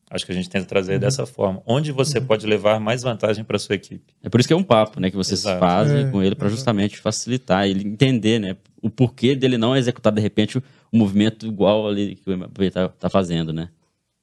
[0.08, 1.00] Acho que a gente tenta trazer uhum.
[1.00, 1.60] dessa forma.
[1.66, 2.26] Onde você uhum.
[2.26, 4.14] pode levar mais vantagem para sua equipe.
[4.22, 5.58] É por isso que é um papo, né, que vocês Exato.
[5.58, 10.12] fazem é, com ele para justamente facilitar ele entender, né, o porquê dele não executar
[10.12, 10.62] de repente o
[10.92, 13.68] movimento igual ali que o Mbappé está tá fazendo, né?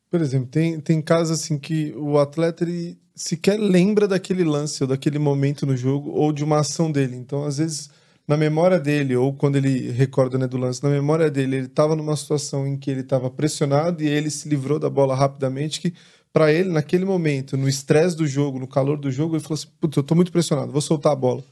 [0.10, 4.88] Por exemplo, tem, tem casos assim que o atleta ele sequer lembra daquele lance ou
[4.88, 7.16] daquele momento no jogo ou de uma ação dele.
[7.16, 7.90] Então, às vezes,
[8.28, 11.96] na memória dele, ou quando ele recorda né, do lance, na memória dele, ele estava
[11.96, 15.94] numa situação em que ele estava pressionado e ele se livrou da bola rapidamente, que
[16.32, 19.68] para ele, naquele momento, no estresse do jogo, no calor do jogo, ele falou assim,
[19.80, 21.44] putz, eu estou muito pressionado, vou soltar a bola.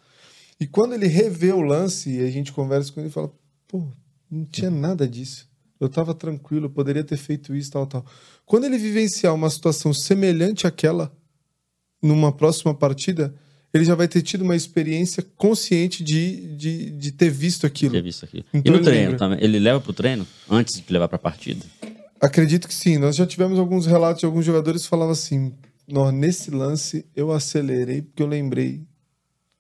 [0.60, 3.32] E quando ele revê o lance e a gente conversa com ele, ele fala,
[3.68, 3.84] pô,
[4.30, 5.48] não tinha nada disso.
[5.80, 8.06] Eu estava tranquilo, eu poderia ter feito isso, tal, tal.
[8.46, 11.12] Quando ele vivenciar uma situação semelhante àquela,
[12.02, 13.34] numa próxima partida,
[13.74, 17.94] ele já vai ter tido uma experiência consciente de, de, de ter visto aquilo.
[17.94, 18.44] Ter visto aquilo.
[18.54, 19.18] Então, e no treino lembra.
[19.18, 19.40] também?
[19.42, 21.66] Ele leva para o treino antes de levar para a partida?
[22.20, 22.98] Acredito que sim.
[22.98, 25.54] Nós já tivemos alguns relatos de alguns jogadores que falavam assim:
[26.14, 28.86] nesse lance eu acelerei porque eu lembrei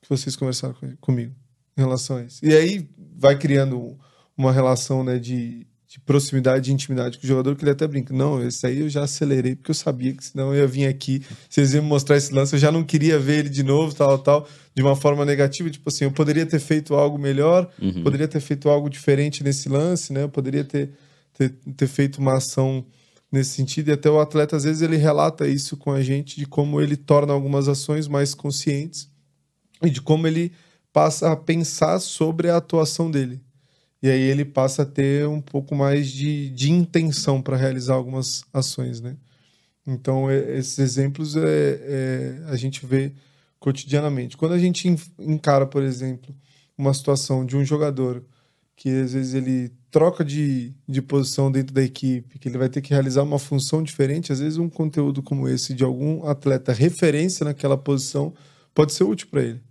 [0.01, 1.33] que vocês conversaram comigo
[1.77, 2.45] em relação a isso.
[2.45, 2.87] E aí
[3.17, 3.97] vai criando
[4.37, 8.13] uma relação né, de, de proximidade, de intimidade com o jogador, que ele até brinca.
[8.13, 11.21] Não, esse aí eu já acelerei, porque eu sabia que senão eu ia vir aqui,
[11.49, 14.17] vocês iam me mostrar esse lance, eu já não queria ver ele de novo, tal,
[14.17, 18.03] tal, de uma forma negativa, tipo assim, eu poderia ter feito algo melhor, uhum.
[18.03, 20.23] poderia ter feito algo diferente nesse lance, né?
[20.23, 20.91] Eu poderia ter,
[21.37, 22.85] ter, ter feito uma ação
[23.29, 26.45] nesse sentido, e até o atleta, às vezes, ele relata isso com a gente, de
[26.45, 29.09] como ele torna algumas ações mais conscientes
[29.83, 30.53] e de como ele
[30.93, 33.41] passa a pensar sobre a atuação dele
[34.01, 38.43] e aí ele passa a ter um pouco mais de, de intenção para realizar algumas
[38.53, 39.15] ações, né?
[39.85, 43.13] Então, esses exemplos é, é, a gente vê
[43.59, 44.37] cotidianamente.
[44.37, 44.87] Quando a gente
[45.19, 46.35] encara, por exemplo,
[46.77, 48.23] uma situação de um jogador
[48.75, 52.81] que às vezes ele troca de, de posição dentro da equipe, que ele vai ter
[52.81, 57.43] que realizar uma função diferente, às vezes um conteúdo como esse de algum atleta referência
[57.43, 58.33] naquela posição
[58.73, 59.61] pode ser útil para ele.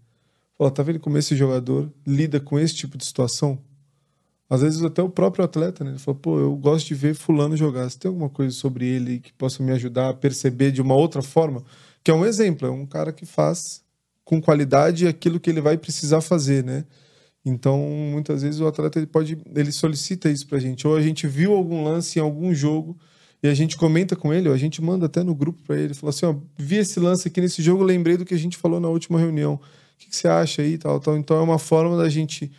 [0.56, 3.58] Fala, tá vendo como esse jogador lida com esse tipo de situação?
[4.50, 5.90] Às vezes até o próprio atleta, né?
[5.90, 7.88] Ele fala, pô, eu gosto de ver fulano jogar.
[7.88, 11.22] Você tem alguma coisa sobre ele que possa me ajudar a perceber de uma outra
[11.22, 11.62] forma?
[12.02, 13.80] Que é um exemplo, é um cara que faz
[14.24, 16.84] com qualidade aquilo que ele vai precisar fazer, né?
[17.44, 20.86] Então, muitas vezes o atleta ele pode, ele solicita isso pra gente.
[20.86, 22.98] Ou a gente viu algum lance em algum jogo
[23.42, 25.94] e a gente comenta com ele, ou a gente manda até no grupo para ele,
[25.94, 28.80] fala assim, ó, vi esse lance aqui nesse jogo, lembrei do que a gente falou
[28.80, 29.54] na última reunião.
[29.54, 29.60] O
[29.96, 31.16] que, que você acha aí, tal, tal.
[31.16, 32.50] Então é uma forma da gente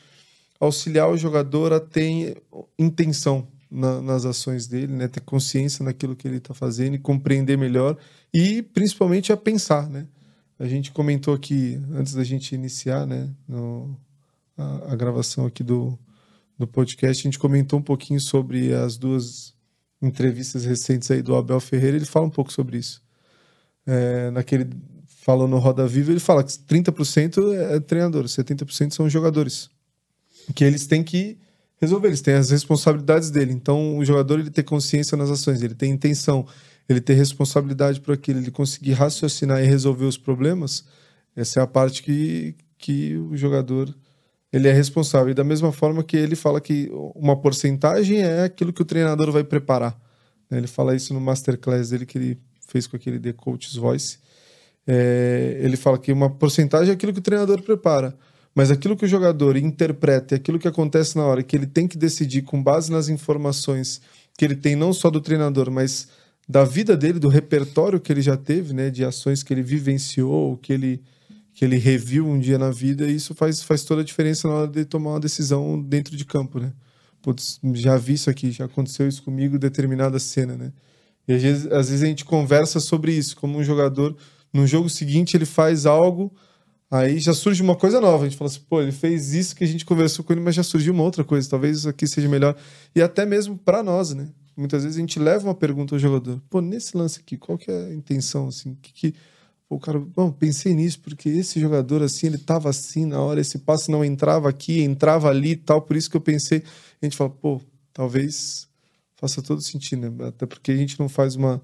[0.62, 2.42] auxiliar o jogador a ter
[2.78, 5.08] intenção na, nas ações dele, né?
[5.08, 7.98] Ter consciência naquilo que ele está fazendo e compreender melhor
[8.32, 10.08] e principalmente a pensar, né?
[10.60, 13.28] A gente comentou aqui antes da gente iniciar, né?
[13.48, 14.00] No,
[14.56, 15.98] a, a, gravação aqui do,
[16.60, 19.56] do podcast, a gente comentou um pouquinho sobre as duas
[20.00, 23.02] entrevistas recentes aí do Abel Ferreira, ele fala um pouco sobre isso.
[23.88, 24.70] É, naquele
[25.08, 29.70] falou no Roda Viva, ele fala que 30% é treinador, 70% são jogadores.
[30.56, 31.38] Que eles têm que
[31.80, 33.52] resolver, eles têm as responsabilidades dele.
[33.52, 36.46] Então, o jogador ele ter consciência nas ações, ele tem intenção,
[36.88, 40.86] ele ter responsabilidade por aquilo, ele conseguir raciocinar e resolver os problemas,
[41.36, 43.94] essa é a parte que, que o jogador
[44.52, 45.32] ele é responsável.
[45.32, 49.32] E da mesma forma que ele fala que uma porcentagem é aquilo que o treinador
[49.32, 49.98] vai preparar.
[50.50, 50.58] Né?
[50.58, 52.38] Ele fala isso no masterclass dele que ele
[52.68, 54.20] fez com aquele The Coach's Voice.
[54.86, 58.14] É, ele fala que uma porcentagem é aquilo que o treinador prepara.
[58.54, 61.88] Mas aquilo que o jogador interpreta e aquilo que acontece na hora, que ele tem
[61.88, 64.02] que decidir com base nas informações
[64.38, 66.08] que ele tem, não só do treinador, mas
[66.48, 70.58] da vida dele, do repertório que ele já teve, né, de ações que ele vivenciou,
[70.58, 71.02] que ele
[71.54, 74.54] que ele reviu um dia na vida, e isso faz, faz toda a diferença na
[74.54, 76.72] hora de tomar uma decisão dentro de campo, né?
[77.22, 80.72] Putz, já vi isso aqui, já aconteceu isso comigo, determinada cena, né?
[81.28, 84.16] E às vezes, às vezes a gente conversa sobre isso, como um jogador,
[84.54, 86.34] no jogo seguinte ele faz algo,
[86.92, 88.26] aí já surge uma coisa nova.
[88.26, 90.54] A gente fala assim, pô, ele fez isso que a gente conversou com ele, mas
[90.54, 92.56] já surgiu uma outra coisa, talvez isso aqui seja melhor.
[92.94, 94.30] E até mesmo para nós, né?
[94.58, 97.72] Muitas vezes a gente leva uma pergunta ao jogador, pô, nesse lance aqui, qual que
[97.72, 98.78] é a intenção, assim?
[98.82, 99.16] Que, que
[99.70, 103.60] o cara, bom, pensei nisso porque esse jogador assim, ele tava assim na hora, esse
[103.60, 106.62] passe não entrava aqui, entrava ali e tal, por isso que eu pensei.
[107.02, 107.62] A gente fala, pô,
[107.94, 108.68] talvez
[109.16, 110.28] faça todo sentido, né?
[110.28, 111.62] Até porque a gente não faz uma,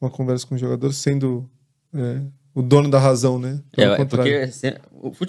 [0.00, 1.48] uma conversa com o jogador sendo
[1.94, 2.22] é,
[2.54, 3.60] o dono da razão, né?
[3.72, 4.50] Pelo é, é porque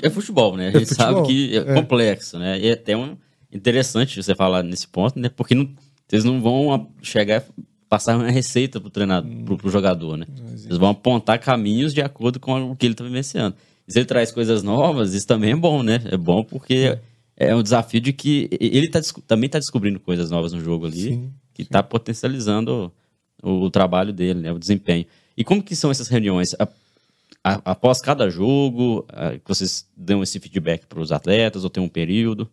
[0.03, 0.67] é futebol, né?
[0.67, 2.59] A é gente futebol, sabe que é, é, complexo, né?
[2.59, 3.17] E é até um,
[3.51, 5.29] interessante você falar nesse ponto, né?
[5.29, 5.69] Porque não,
[6.07, 7.43] vocês não vão chegar
[7.89, 9.45] passar uma receita pro treinador, hum.
[9.45, 10.25] pro, pro jogador, né?
[10.65, 13.55] Eles vão apontar caminhos de acordo com o que ele está vivenciando.
[13.87, 16.01] E se ele traz coisas novas, isso também é bom, né?
[16.05, 16.97] É bom porque
[17.37, 21.01] é um desafio de que ele tá, também está descobrindo coisas novas no jogo ali,
[21.01, 22.91] sim, que está potencializando
[23.41, 24.51] o, o, trabalho dele, né?
[24.51, 25.05] O desempenho.
[25.37, 26.55] E como que são essas reuniões?
[26.55, 26.67] A,
[27.45, 31.87] a, após cada jogo, a, vocês dão esse feedback para os atletas ou tem um
[31.87, 32.49] período?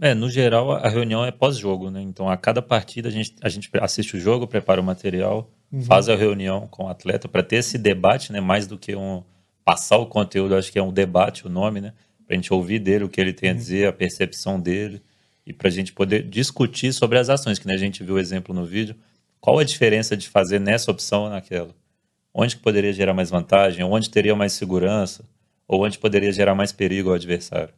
[0.00, 2.00] É, no geral, a reunião é pós-jogo, né?
[2.00, 5.82] Então, a cada partida, a gente, a gente assiste o jogo, prepara o material, uhum.
[5.82, 8.40] faz a reunião com o atleta para ter esse debate, né?
[8.40, 9.24] Mais do que um
[9.64, 11.92] passar o conteúdo, acho que é um debate o nome, né?
[12.24, 13.56] Para a gente ouvir dele o que ele tem uhum.
[13.56, 15.02] a dizer, a percepção dele,
[15.44, 18.18] e para a gente poder discutir sobre as ações, que né, a gente viu o
[18.20, 18.94] exemplo no vídeo.
[19.42, 21.74] Qual a diferença de fazer nessa opção ou naquela?
[22.32, 23.84] Onde que poderia gerar mais vantagem?
[23.84, 25.28] Onde teria mais segurança?
[25.66, 27.74] Ou onde poderia gerar mais perigo ao adversário?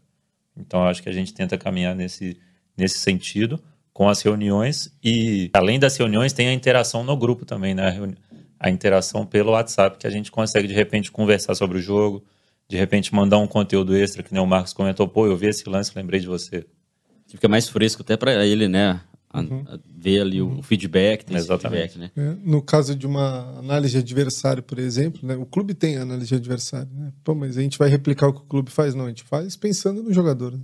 [0.55, 2.37] Então, acho que a gente tenta caminhar nesse,
[2.77, 3.59] nesse sentido
[3.95, 7.99] com as reuniões e, além das reuniões, tem a interação no grupo também, né?
[8.61, 12.23] A interação pelo WhatsApp, que a gente consegue, de repente, conversar sobre o jogo,
[12.69, 15.67] de repente mandar um conteúdo extra, que nem o Marcos comentou, pô, eu vi esse
[15.67, 16.67] lance, lembrei de você.
[17.27, 19.01] Fica mais fresco até para ele, né?
[19.41, 19.65] Uhum.
[19.97, 21.93] ver ali o feedback, Exatamente.
[21.93, 22.11] Feedback, né?
[22.17, 25.37] É, no caso de uma análise de adversário, por exemplo, né?
[25.37, 27.13] o clube tem análise de adversário, né?
[27.23, 28.95] Pô, mas a gente vai replicar o que o clube faz?
[28.95, 30.53] Não, a gente faz pensando no jogador.
[30.53, 30.61] Né?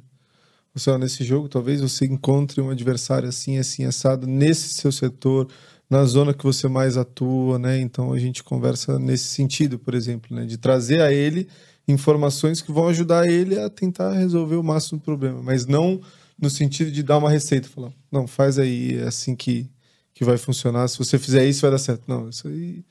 [0.75, 5.49] Você, ó, nesse jogo, talvez você encontre um adversário assim, assim, assado, nesse seu setor,
[5.89, 7.81] na zona que você mais atua, né?
[7.81, 10.47] Então a gente conversa nesse sentido, por exemplo, né?
[10.47, 11.49] De trazer a ele
[11.89, 16.01] informações que vão ajudar ele a tentar resolver o máximo do problema, mas não
[16.41, 19.71] no sentido de dar uma receita, falar, não, faz aí, é assim que,
[20.15, 20.89] que vai funcionar.
[20.89, 22.05] Se você fizer isso, vai dar certo.
[22.07, 22.85] Não, isso aí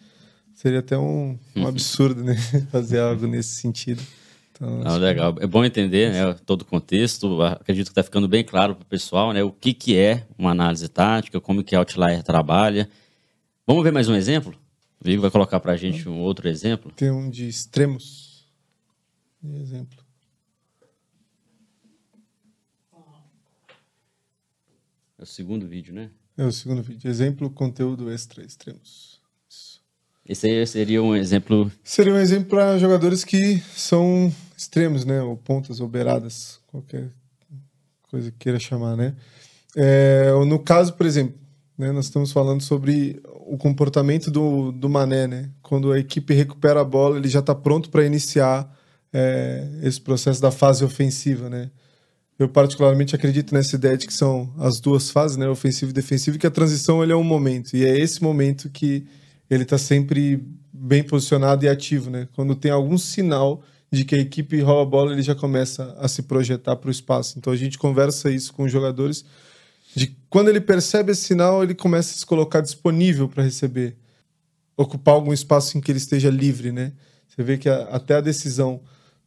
[0.53, 1.67] seria até um, um uhum.
[1.67, 2.35] absurdo, né?
[2.71, 4.01] Fazer algo nesse sentido.
[4.51, 5.35] Então, não, legal.
[5.39, 7.41] É bom entender né, todo o contexto.
[7.41, 10.51] Acredito que está ficando bem claro para o pessoal né, o que, que é uma
[10.51, 12.89] análise tática, como que a Outlier trabalha.
[13.65, 14.53] Vamos ver mais um exemplo?
[14.99, 16.91] O Vigo vai colocar para a gente um outro exemplo.
[16.91, 18.45] Tem um de extremos.
[19.61, 19.98] Exemplo.
[25.19, 26.09] É o segundo vídeo, né?
[26.37, 27.09] É o segundo vídeo.
[27.09, 29.19] Exemplo, conteúdo extra, extremos.
[29.49, 29.81] Isso.
[30.25, 31.69] Esse aí seria um exemplo.
[31.83, 35.21] Seria um exemplo para jogadores que são extremos, né?
[35.21, 37.09] Ou pontas, ou beiradas, qualquer
[38.03, 39.13] coisa que queira chamar, né?
[39.75, 41.37] É, no caso, por exemplo,
[41.77, 45.49] né, nós estamos falando sobre o comportamento do, do Mané, né?
[45.61, 48.73] Quando a equipe recupera a bola, ele já está pronto para iniciar
[49.11, 51.69] é, esse processo da fase ofensiva, né?
[52.39, 56.37] Eu particularmente acredito nessa ideia de que são as duas fases, né, ofensivo e defensivo,
[56.37, 59.05] e que a transição ele é um momento e é esse momento que
[59.49, 62.29] ele está sempre bem posicionado e ativo, né?
[62.33, 63.61] Quando tem algum sinal
[63.91, 66.91] de que a equipe rouba a bola, ele já começa a se projetar para o
[66.91, 67.37] espaço.
[67.37, 69.25] Então a gente conversa isso com os jogadores
[69.95, 73.97] de quando ele percebe esse sinal, ele começa a se colocar disponível para receber,
[74.77, 76.93] ocupar algum espaço em que ele esteja livre, né?
[77.27, 78.79] Você vê que a, até a decisão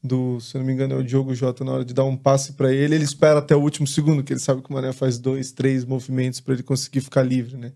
[0.02, 2.54] do, se não me engano, é o Diogo Jota, na hora de dar um passe
[2.54, 5.18] para ele, ele espera até o último segundo, que ele sabe que o Mané faz
[5.18, 7.72] dois, três movimentos para ele conseguir ficar livre, né?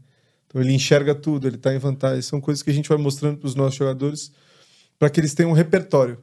[0.46, 2.22] Então ele enxerga tudo, ele está em vantagem.
[2.22, 4.32] São coisas que a gente vai mostrando para os nossos jogadores
[4.98, 6.18] para que eles tenham um repertório,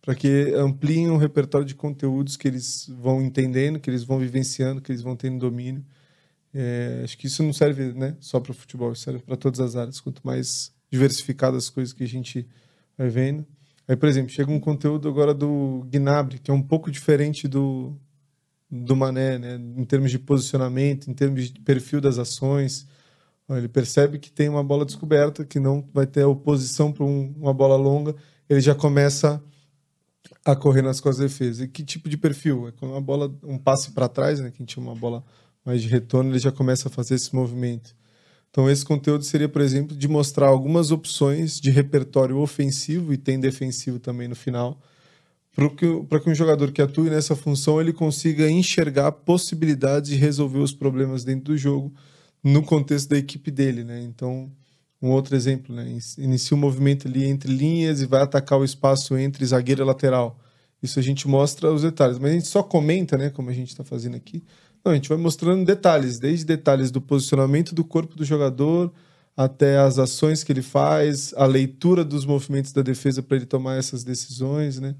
[0.00, 4.80] para que ampliem o repertório de conteúdos que eles vão entendendo, que eles vão vivenciando,
[4.80, 5.84] que eles vão tendo domínio.
[6.52, 9.76] É, acho que isso não serve né, só para o futebol, serve para todas as
[9.76, 10.00] áreas.
[10.00, 12.46] Quanto mais diversificadas as coisas que a gente
[12.96, 13.44] vai vendo,
[13.86, 17.94] Aí, por exemplo, chega um conteúdo agora do Gnabry, que é um pouco diferente do,
[18.70, 19.56] do Mané, né?
[19.56, 22.86] em termos de posicionamento, em termos de perfil das ações.
[23.48, 27.52] Ele percebe que tem uma bola descoberta, que não vai ter oposição para um, uma
[27.52, 28.16] bola longa,
[28.48, 29.42] ele já começa
[30.44, 31.64] a correr nas costas da defesa.
[31.64, 32.68] E que tipo de perfil?
[32.68, 34.50] É quando uma bola, um passe para trás, né?
[34.50, 35.22] quem tinha uma bola
[35.64, 37.94] mais de retorno, ele já começa a fazer esse movimento.
[38.54, 43.40] Então, esse conteúdo seria, por exemplo, de mostrar algumas opções de repertório ofensivo e tem
[43.40, 44.80] defensivo também no final,
[45.52, 50.60] para que, que um jogador que atue nessa função ele consiga enxergar possibilidades de resolver
[50.60, 51.92] os problemas dentro do jogo
[52.44, 53.82] no contexto da equipe dele.
[53.82, 54.00] Né?
[54.02, 54.48] Então,
[55.02, 55.98] um outro exemplo, né?
[56.16, 60.38] inicia um movimento ali entre linhas e vai atacar o espaço entre zagueiro e lateral.
[60.80, 63.70] Isso a gente mostra os detalhes, mas a gente só comenta, né, como a gente
[63.70, 64.44] está fazendo aqui,
[64.84, 68.92] não, a gente vai mostrando detalhes, desde detalhes do posicionamento do corpo do jogador
[69.36, 73.76] até as ações que ele faz, a leitura dos movimentos da defesa para ele tomar
[73.76, 74.94] essas decisões, né?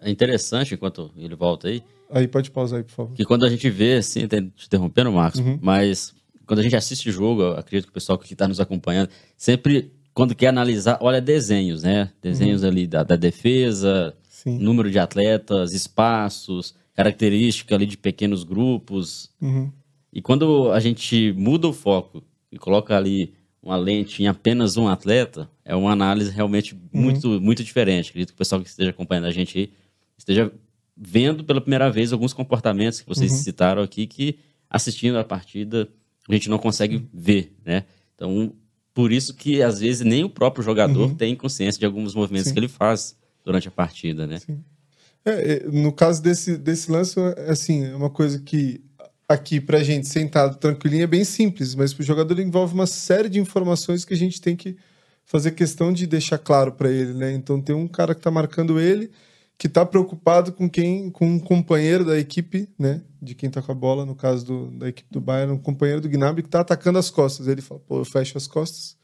[0.00, 1.82] É interessante, enquanto ele volta aí.
[2.10, 3.14] Aí pode pausar aí, por favor.
[3.14, 5.58] Que quando a gente vê, assim, te interrompendo, Marcos, uhum.
[5.62, 6.14] mas
[6.46, 9.92] quando a gente assiste o jogo, acredito que o pessoal que está nos acompanhando, sempre,
[10.12, 12.10] quando quer analisar, olha desenhos, né?
[12.20, 12.68] Desenhos uhum.
[12.68, 14.58] ali da, da defesa, Sim.
[14.58, 19.30] número de atletas, espaços, característica ali de pequenos grupos.
[19.40, 19.70] Uhum.
[20.12, 24.88] E quando a gente muda o foco e coloca ali uma lente em apenas um
[24.88, 26.80] atleta, é uma análise realmente uhum.
[26.92, 28.10] muito, muito diferente.
[28.10, 29.72] Acredito que o pessoal que esteja acompanhando a gente aí
[30.18, 30.52] esteja
[30.96, 33.38] vendo pela primeira vez alguns comportamentos que vocês uhum.
[33.38, 34.38] citaram aqui que
[34.68, 35.88] assistindo a partida
[36.28, 37.84] a gente não consegue ver, né?
[38.14, 38.52] Então,
[38.94, 41.14] por isso que às vezes nem o próprio jogador uhum.
[41.14, 42.54] tem consciência de alguns movimentos Sim.
[42.54, 44.38] que ele faz durante a partida, né?
[44.38, 44.62] Sim.
[45.24, 48.84] É, é, no caso desse, desse lance, é, assim, é uma coisa que
[49.28, 53.40] aqui pra gente sentado tranquilinho é bem simples, mas pro jogador envolve uma série de
[53.40, 54.76] informações que a gente tem que
[55.24, 57.32] fazer questão de deixar claro para ele, né?
[57.32, 59.10] Então tem um cara que tá marcando ele,
[59.56, 63.02] que tá preocupado com quem, com um companheiro da equipe, né?
[63.20, 66.00] De quem tá com a bola, no caso do, da equipe do Bayern, um companheiro
[66.00, 67.46] do Gnabry que tá atacando as costas.
[67.46, 68.96] Ele fala, pô, eu fecho as costas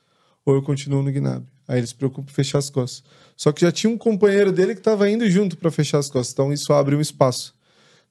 [0.49, 1.47] ou eu continuo no Gnabry.
[1.67, 3.05] Aí ele se preocupa em fechar as costas.
[3.37, 6.33] Só que já tinha um companheiro dele que estava indo junto para fechar as costas.
[6.33, 7.55] Então isso abre um espaço.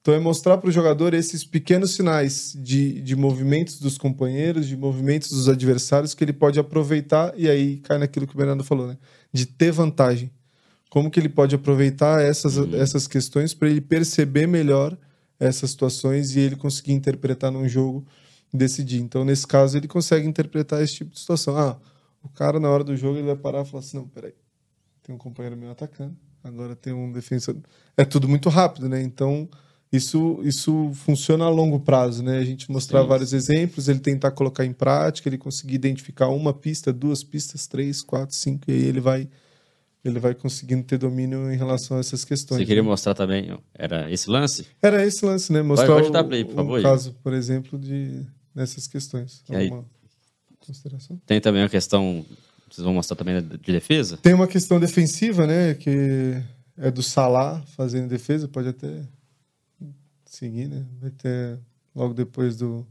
[0.00, 4.76] Então é mostrar para o jogador esses pequenos sinais de, de movimentos dos companheiros, de
[4.76, 8.86] movimentos dos adversários que ele pode aproveitar e aí cai naquilo que o Bernardo falou,
[8.86, 8.96] né?
[9.32, 10.30] De ter vantagem.
[10.88, 12.72] Como que ele pode aproveitar essas, uhum.
[12.76, 14.96] essas questões para ele perceber melhor
[15.40, 18.06] essas situações e ele conseguir interpretar num jogo
[18.54, 19.00] decidir.
[19.00, 21.56] Então, nesse caso, ele consegue interpretar esse tipo de situação.
[21.56, 21.76] Ah,
[22.28, 24.34] o cara, na hora do jogo, ele vai parar e falar assim: não, peraí,
[25.02, 27.56] tem um companheiro meu atacando, agora tem um defensor.
[27.96, 29.02] É tudo muito rápido, né?
[29.02, 29.48] Então,
[29.92, 32.38] isso, isso funciona a longo prazo, né?
[32.38, 33.08] A gente mostrar Sim.
[33.08, 38.02] vários exemplos, ele tentar colocar em prática, ele conseguir identificar uma pista, duas pistas, três,
[38.02, 39.28] quatro, cinco, e aí ele vai
[40.04, 42.60] ele vai conseguindo ter domínio em relação a essas questões.
[42.60, 42.88] Você queria né?
[42.88, 44.66] mostrar também, era esse lance?
[44.80, 45.60] Era esse lance, né?
[45.60, 48.24] Mostrar pode, pode o, play, por favor, um caso, por exemplo, de
[48.54, 49.42] nessas questões.
[49.48, 49.84] Alguma
[50.68, 51.20] consideração?
[51.26, 52.24] Tem também a questão
[52.70, 54.18] vocês vão mostrar também de defesa?
[54.18, 55.74] Tem uma questão defensiva, né?
[55.74, 56.42] Que
[56.76, 59.02] é do Salah fazendo defesa, pode até
[60.24, 60.84] seguir, né?
[61.00, 61.58] Vai ter
[61.94, 62.86] logo depois do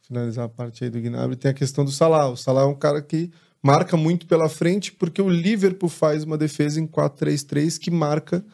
[0.00, 2.28] finalizar a parte aí do Gnabry, tem a questão do Salah.
[2.28, 3.30] O Salah é um cara que
[3.62, 8.44] marca muito pela frente porque o Liverpool faz uma defesa em 4-3-3 que marca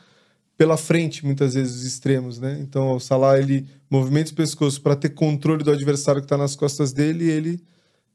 [0.57, 2.59] pela frente, muitas vezes, os extremos, né?
[2.61, 6.57] Então, o Salah, ele movimenta o pescoço para ter controle do adversário que está nas
[6.57, 7.65] costas dele e ele,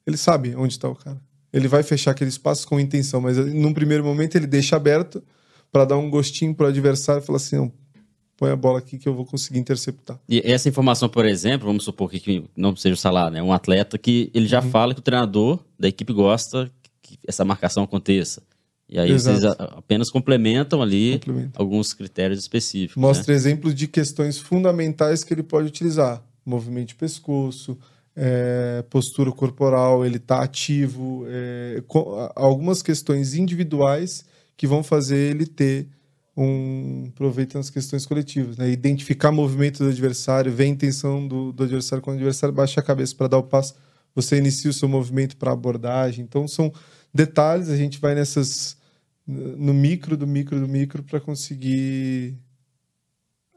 [0.06, 1.22] ele sabe onde está o cara.
[1.54, 5.22] Ele vai fechar aquele espaço com intenção, mas num primeiro momento ele deixa aberto
[5.72, 7.72] para dar um gostinho pro adversário e falar assim, não,
[8.38, 10.20] põe a bola aqui que eu vou conseguir interceptar.
[10.28, 13.42] E essa informação, por exemplo, vamos supor que não seja o Salah, né?
[13.42, 14.72] Um atleta que ele já uhum.
[14.72, 16.72] fala que o treinador da equipe gosta
[17.02, 18.42] que essa marcação aconteça.
[18.90, 19.40] E aí Exato.
[19.40, 21.22] vocês apenas complementam ali
[21.56, 23.00] alguns critérios específicos.
[23.00, 23.38] Mostra né?
[23.38, 26.22] exemplos de questões fundamentais que ele pode utilizar.
[26.46, 27.78] Movimento de pescoço,
[28.16, 31.82] é, postura corporal, ele está ativo, é,
[32.36, 34.26] algumas questões individuais
[34.58, 35.88] que vão fazer ele ter
[36.36, 38.58] um proveito nas questões coletivas.
[38.58, 38.70] Né?
[38.70, 42.84] Identificar movimento do adversário, ver a intenção do, do adversário, quando o adversário baixa a
[42.84, 43.76] cabeça para dar o passo,
[44.14, 46.24] você inicia o seu movimento para abordagem.
[46.24, 46.72] Então, são
[47.14, 48.80] detalhes, a gente vai nessas
[49.28, 52.36] no micro do micro do micro para conseguir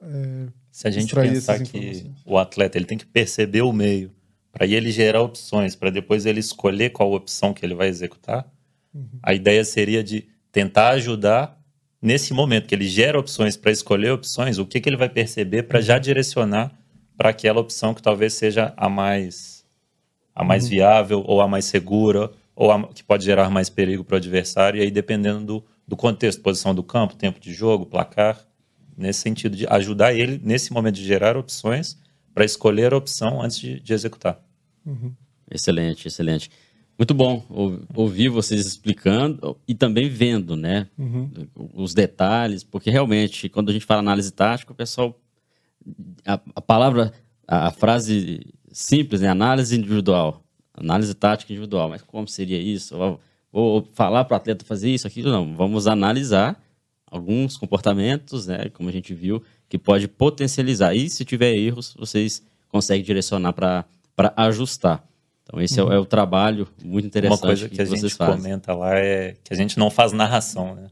[0.00, 4.12] é, se a gente pensar que o atleta ele tem que perceber o meio
[4.54, 8.46] para ele gerar opções para depois ele escolher qual opção que ele vai executar
[8.94, 9.18] uhum.
[9.22, 11.60] a ideia seria de tentar ajudar
[12.00, 15.64] nesse momento que ele gera opções para escolher opções o que, que ele vai perceber
[15.64, 16.72] para já direcionar
[17.16, 19.64] para aquela opção que talvez seja a mais
[20.34, 20.70] a mais uhum.
[20.70, 24.78] viável ou a mais segura ou a, que pode gerar mais perigo para o adversário,
[24.78, 28.38] e aí dependendo do, do contexto, posição do campo, tempo de jogo, placar,
[28.96, 31.98] nesse sentido de ajudar ele nesse momento de gerar opções
[32.34, 34.40] para escolher a opção antes de, de executar.
[34.84, 35.14] Uhum.
[35.50, 36.50] Excelente, excelente.
[36.98, 37.44] Muito bom
[37.94, 41.30] ouvir vocês explicando e também vendo, né, uhum.
[41.74, 45.18] os detalhes, porque realmente quando a gente fala análise tática, o pessoal
[46.24, 47.12] a, a palavra,
[47.48, 50.44] a, a frase simples, né, análise individual,
[50.76, 52.96] Análise tática individual, mas como seria isso?
[53.52, 55.30] Vou falar para o atleta fazer isso, aquilo?
[55.30, 56.60] Não, vamos analisar
[57.06, 60.94] alguns comportamentos, né, como a gente viu, que pode potencializar.
[60.94, 63.84] E se tiver erros, vocês conseguem direcionar para
[64.36, 65.04] ajustar.
[65.42, 65.92] Então, esse uhum.
[65.92, 68.36] é, é, o trabalho muito interessante Uma coisa que, que a gente fazem.
[68.36, 70.88] comenta lá é que a gente não faz narração, né?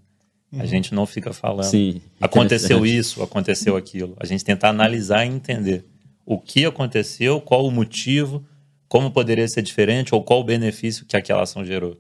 [0.53, 0.61] Uhum.
[0.61, 1.65] A gente não fica falando.
[1.65, 4.15] Sim, aconteceu isso, aconteceu aquilo.
[4.21, 5.87] A gente tenta analisar e entender
[6.27, 8.45] o que aconteceu, qual o motivo,
[8.87, 11.97] como poderia ser diferente ou qual o benefício que aquela ação gerou.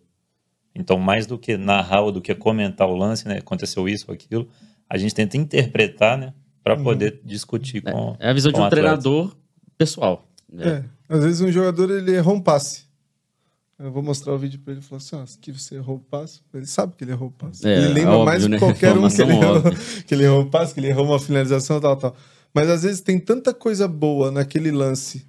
[0.75, 4.15] Então, mais do que narrar ou do que comentar o lance, né, aconteceu isso ou
[4.15, 4.49] aquilo,
[4.89, 6.85] a gente tenta interpretar, né, para uhum.
[6.85, 7.21] poder uhum.
[7.25, 9.35] discutir com É a visão de um treinador
[9.77, 10.29] pessoal.
[10.51, 10.85] Né?
[11.09, 12.85] É, às vezes um jogador ele errou um passe.
[13.79, 16.01] Eu vou mostrar o vídeo para ele e falar assim: ó, que você errou o
[16.01, 16.41] passe.
[16.55, 17.67] Ele sabe que ele errou o passe.
[17.67, 18.59] É, ele lembra óbvio, mais né?
[18.59, 19.63] qualquer um que ele, errou,
[20.07, 22.17] que ele errou o passe, que ele errou uma finalização, tal, tal.
[22.55, 25.27] Mas às vezes tem tanta coisa boa naquele lance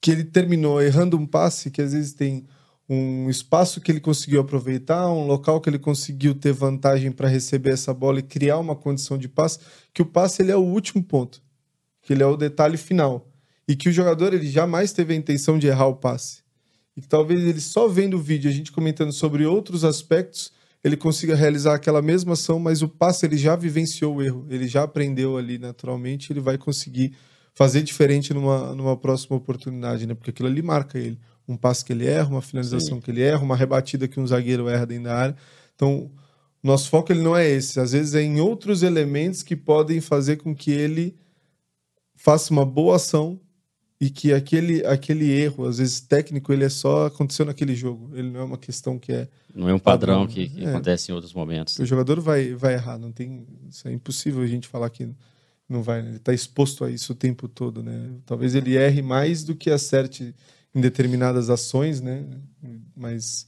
[0.00, 2.46] que ele terminou errando um passe que às vezes tem
[2.88, 7.70] um espaço que ele conseguiu aproveitar, um local que ele conseguiu ter vantagem para receber
[7.70, 9.58] essa bola e criar uma condição de passe,
[9.92, 11.42] que o passe ele é o último ponto,
[12.00, 13.30] que ele é o detalhe final
[13.68, 16.42] e que o jogador ele jamais teve a intenção de errar o passe.
[16.96, 20.50] E que talvez ele só vendo o vídeo, a gente comentando sobre outros aspectos,
[20.82, 24.66] ele consiga realizar aquela mesma ação, mas o passe ele já vivenciou o erro, ele
[24.66, 27.14] já aprendeu ali naturalmente, ele vai conseguir
[27.54, 30.14] fazer diferente numa, numa próxima oportunidade, né?
[30.14, 31.18] Porque aquilo ali marca ele.
[31.48, 33.00] Um passe que ele erra, uma finalização Sim.
[33.00, 35.36] que ele erra, uma rebatida que um zagueiro erra dentro da área.
[35.74, 36.10] Então,
[36.62, 37.80] nosso foco ele não é esse.
[37.80, 41.16] Às vezes é em outros elementos que podem fazer com que ele
[42.14, 43.40] faça uma boa ação
[44.00, 48.10] e que aquele, aquele erro, às vezes técnico, ele é só aconteceu naquele jogo.
[48.14, 49.28] Ele não é uma questão que é.
[49.54, 50.68] Não é um padrão, padrão que, que é.
[50.68, 51.78] acontece em outros momentos.
[51.78, 53.46] O jogador vai, vai errar, não tem.
[53.68, 55.08] Isso é impossível a gente falar que
[55.68, 56.08] não vai, né?
[56.08, 58.10] ele está exposto a isso o tempo todo, né?
[58.24, 60.34] Talvez ele erre mais do que acerte
[60.78, 62.24] em determinadas ações, né?
[62.96, 63.46] Mas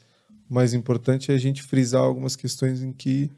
[0.49, 3.31] o mais importante é a gente frisar algumas questões em que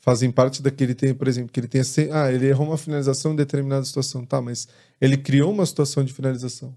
[0.00, 3.36] fazem parte daquele tempo, por exemplo, que ele tenha ah, ele errou uma finalização em
[3.36, 4.68] determinada situação, tá, mas
[5.00, 6.76] ele criou uma situação de finalização.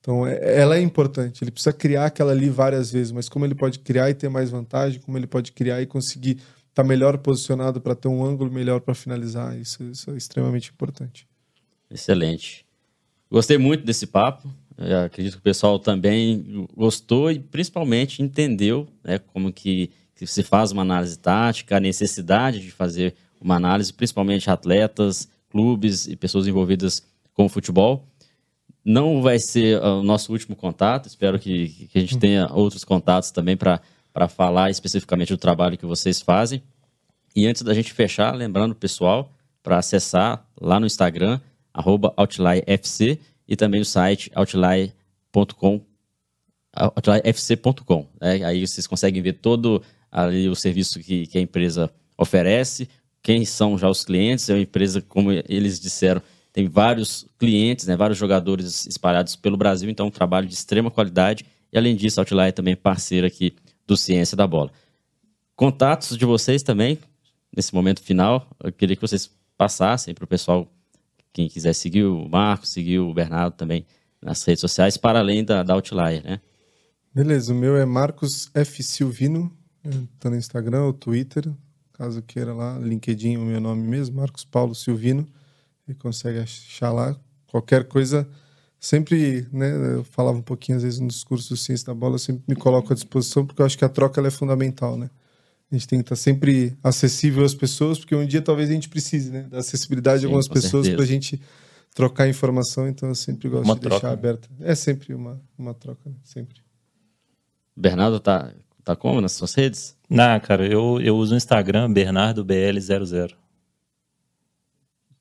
[0.00, 1.42] Então, é, ela é importante.
[1.44, 4.50] Ele precisa criar aquela ali várias vezes, mas como ele pode criar e ter mais
[4.50, 6.38] vantagem, como ele pode criar e conseguir
[6.72, 9.58] tá melhor posicionado para ter um ângulo melhor para finalizar.
[9.58, 11.26] Isso, isso, é extremamente importante.
[11.90, 12.66] Excelente.
[13.30, 14.48] Gostei muito desse papo.
[14.78, 20.42] Eu acredito que o pessoal também gostou e principalmente entendeu né, como que, que se
[20.42, 26.46] faz uma análise tática, a necessidade de fazer uma análise, principalmente atletas, clubes e pessoas
[26.46, 27.02] envolvidas
[27.32, 28.06] com o futebol.
[28.84, 32.20] Não vai ser o nosso último contato, espero que, que a gente uhum.
[32.20, 33.80] tenha outros contatos também para
[34.16, 36.62] para falar especificamente do trabalho que vocês fazem.
[37.34, 39.30] E antes da gente fechar, lembrando o pessoal
[39.62, 41.38] para acessar lá no Instagram,
[42.16, 45.80] OutlineFC e também o site outline.com,
[46.74, 48.06] outlinefc.com.
[48.20, 48.44] Né?
[48.44, 52.88] Aí vocês conseguem ver todo ali o serviço que, que a empresa oferece,
[53.22, 54.48] quem são já os clientes.
[54.48, 56.22] É uma empresa, como eles disseram,
[56.52, 60.90] tem vários clientes, né, vários jogadores espalhados pelo Brasil, então é um trabalho de extrema
[60.90, 61.44] qualidade.
[61.70, 63.54] E além disso, a Outlier é também parceira aqui
[63.86, 64.70] do Ciência da Bola.
[65.54, 66.98] Contatos de vocês também,
[67.54, 70.66] nesse momento final, eu queria que vocês passassem para o pessoal,
[71.36, 73.84] quem quiser seguir o Marcos, seguir o Bernardo também
[74.22, 76.40] nas redes sociais, para além da, da Outlier, né?
[77.14, 78.82] Beleza, o meu é Marcos F.
[78.82, 79.54] Silvino,
[80.18, 81.46] tá no Instagram, ou Twitter,
[81.92, 85.26] caso queira lá, LinkedIn, o meu nome mesmo, Marcos Paulo Silvino
[85.86, 87.14] e consegue achar lá.
[87.46, 88.26] Qualquer coisa,
[88.80, 92.18] sempre, né, eu falava um pouquinho às vezes nos cursos do Ciência da Bola, eu
[92.18, 95.10] sempre me coloco à disposição, porque eu acho que a troca é fundamental, né?
[95.70, 98.88] A gente tem que estar sempre acessível às pessoas, porque um dia talvez a gente
[98.88, 101.40] precise, né, da acessibilidade Sim, de algumas pessoas para a gente
[101.94, 103.96] trocar informação, então eu sempre gosto uma de troca.
[103.96, 104.48] deixar aberta.
[104.60, 106.14] É sempre uma, uma troca, né?
[106.22, 106.60] sempre.
[107.74, 108.52] Bernardo tá,
[108.84, 109.96] tá como nas suas redes?
[110.08, 113.34] Não, cara, eu, eu uso o Instagram, BernardoBL00.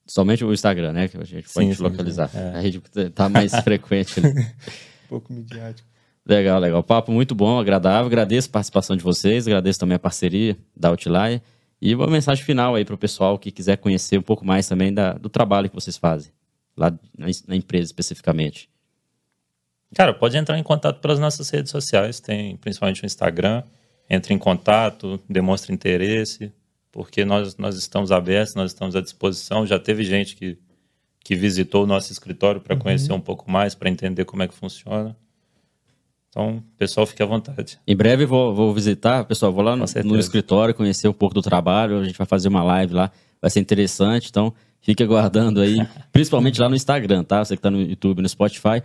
[0.06, 1.08] Somente o Instagram, né?
[1.08, 2.30] Que a gente pode sim, sim, localizar.
[2.34, 2.58] É.
[2.58, 4.22] A rede está mais frequente.
[4.22, 4.54] Né?
[5.06, 5.88] um pouco midiático.
[6.28, 6.82] Legal, legal.
[6.82, 8.08] Papo muito bom, agradável.
[8.08, 11.42] Agradeço a participação de vocês, agradeço também a parceria da Outlier.
[11.80, 14.92] E uma mensagem final aí para o pessoal que quiser conhecer um pouco mais também
[14.92, 16.32] da, do trabalho que vocês fazem,
[16.76, 18.70] lá na, na, empresa especificamente.
[19.94, 23.62] Cara, pode entrar em contato pelas nossas redes sociais, tem principalmente o Instagram.
[24.10, 26.52] Entre em contato, demonstre interesse,
[26.92, 29.66] porque nós, nós estamos abertos, nós estamos à disposição.
[29.66, 30.58] Já teve gente que,
[31.24, 32.82] que visitou o nosso escritório para uhum.
[32.82, 35.16] conhecer um pouco mais, para entender como é que funciona.
[36.36, 37.80] Então, pessoal, fique à vontade.
[37.88, 41.42] Em breve vou, vou visitar, pessoal, vou lá no, no, escritório conhecer um pouco do
[41.42, 43.10] trabalho, a gente vai fazer uma live lá,
[43.42, 45.78] vai ser interessante, então fique aguardando aí,
[46.12, 47.42] principalmente lá no Instagram, tá?
[47.42, 48.84] Você que está no YouTube, no Spotify,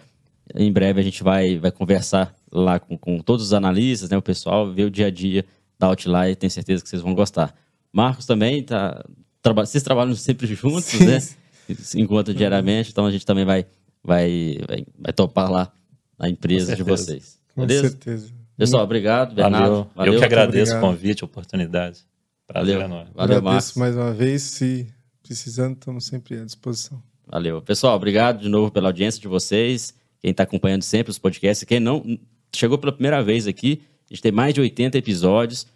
[0.54, 4.22] em breve a gente vai, vai conversar lá com, com todos os analistas, né, o
[4.22, 5.44] pessoal, ver o dia a dia
[5.76, 7.52] da Outlier, tenho certeza que vocês vão gostar.
[7.92, 9.04] Marcos também tá.
[9.42, 11.04] Traba, vocês trabalham sempre juntos, Sim.
[11.04, 11.18] né?
[11.18, 13.66] Se encontram diariamente, então a gente também vai,
[14.04, 15.72] vai, vai, vai topar lá
[16.16, 17.39] na empresa de vocês.
[17.60, 17.88] Com Beleza?
[17.88, 18.30] certeza.
[18.56, 19.68] Pessoal, obrigado, Bernardo.
[19.68, 19.90] Valeu.
[19.94, 20.12] Valeu.
[20.14, 22.00] Eu que agradeço o convite, a oportunidade.
[22.46, 22.88] Prazer Valeu.
[22.88, 23.10] enorme.
[23.14, 23.76] Valeu, agradeço Marcos.
[23.76, 24.42] mais uma vez.
[24.42, 24.86] Se
[25.22, 27.02] precisando, estamos sempre à disposição.
[27.26, 27.62] Valeu.
[27.62, 29.94] Pessoal, obrigado de novo pela audiência de vocês.
[30.20, 31.64] Quem está acompanhando sempre os podcasts.
[31.64, 32.18] Quem não
[32.54, 35.66] chegou pela primeira vez aqui, a gente tem mais de 80 episódios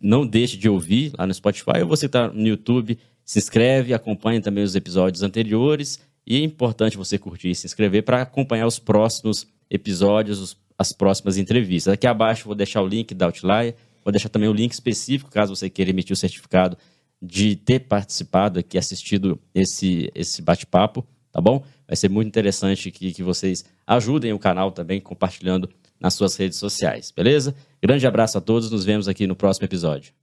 [0.00, 4.40] não deixe de ouvir lá no Spotify ou você está no YouTube, se inscreve, acompanha
[4.40, 6.00] também os episódios anteriores.
[6.26, 10.92] E é importante você curtir e se inscrever para acompanhar os próximos episódios, os, as
[10.92, 11.92] próximas entrevistas.
[11.92, 15.54] Aqui abaixo vou deixar o link da Outlier, vou deixar também o link específico, caso
[15.54, 16.74] você queira emitir o certificado
[17.20, 21.62] de ter participado aqui, assistido esse, esse bate-papo, tá bom?
[21.86, 25.68] Vai ser muito interessante que, que vocês ajudem o canal também compartilhando
[26.00, 27.54] nas suas redes sociais, beleza?
[27.82, 30.19] Grande abraço a todos, nos vemos aqui no próximo episódio.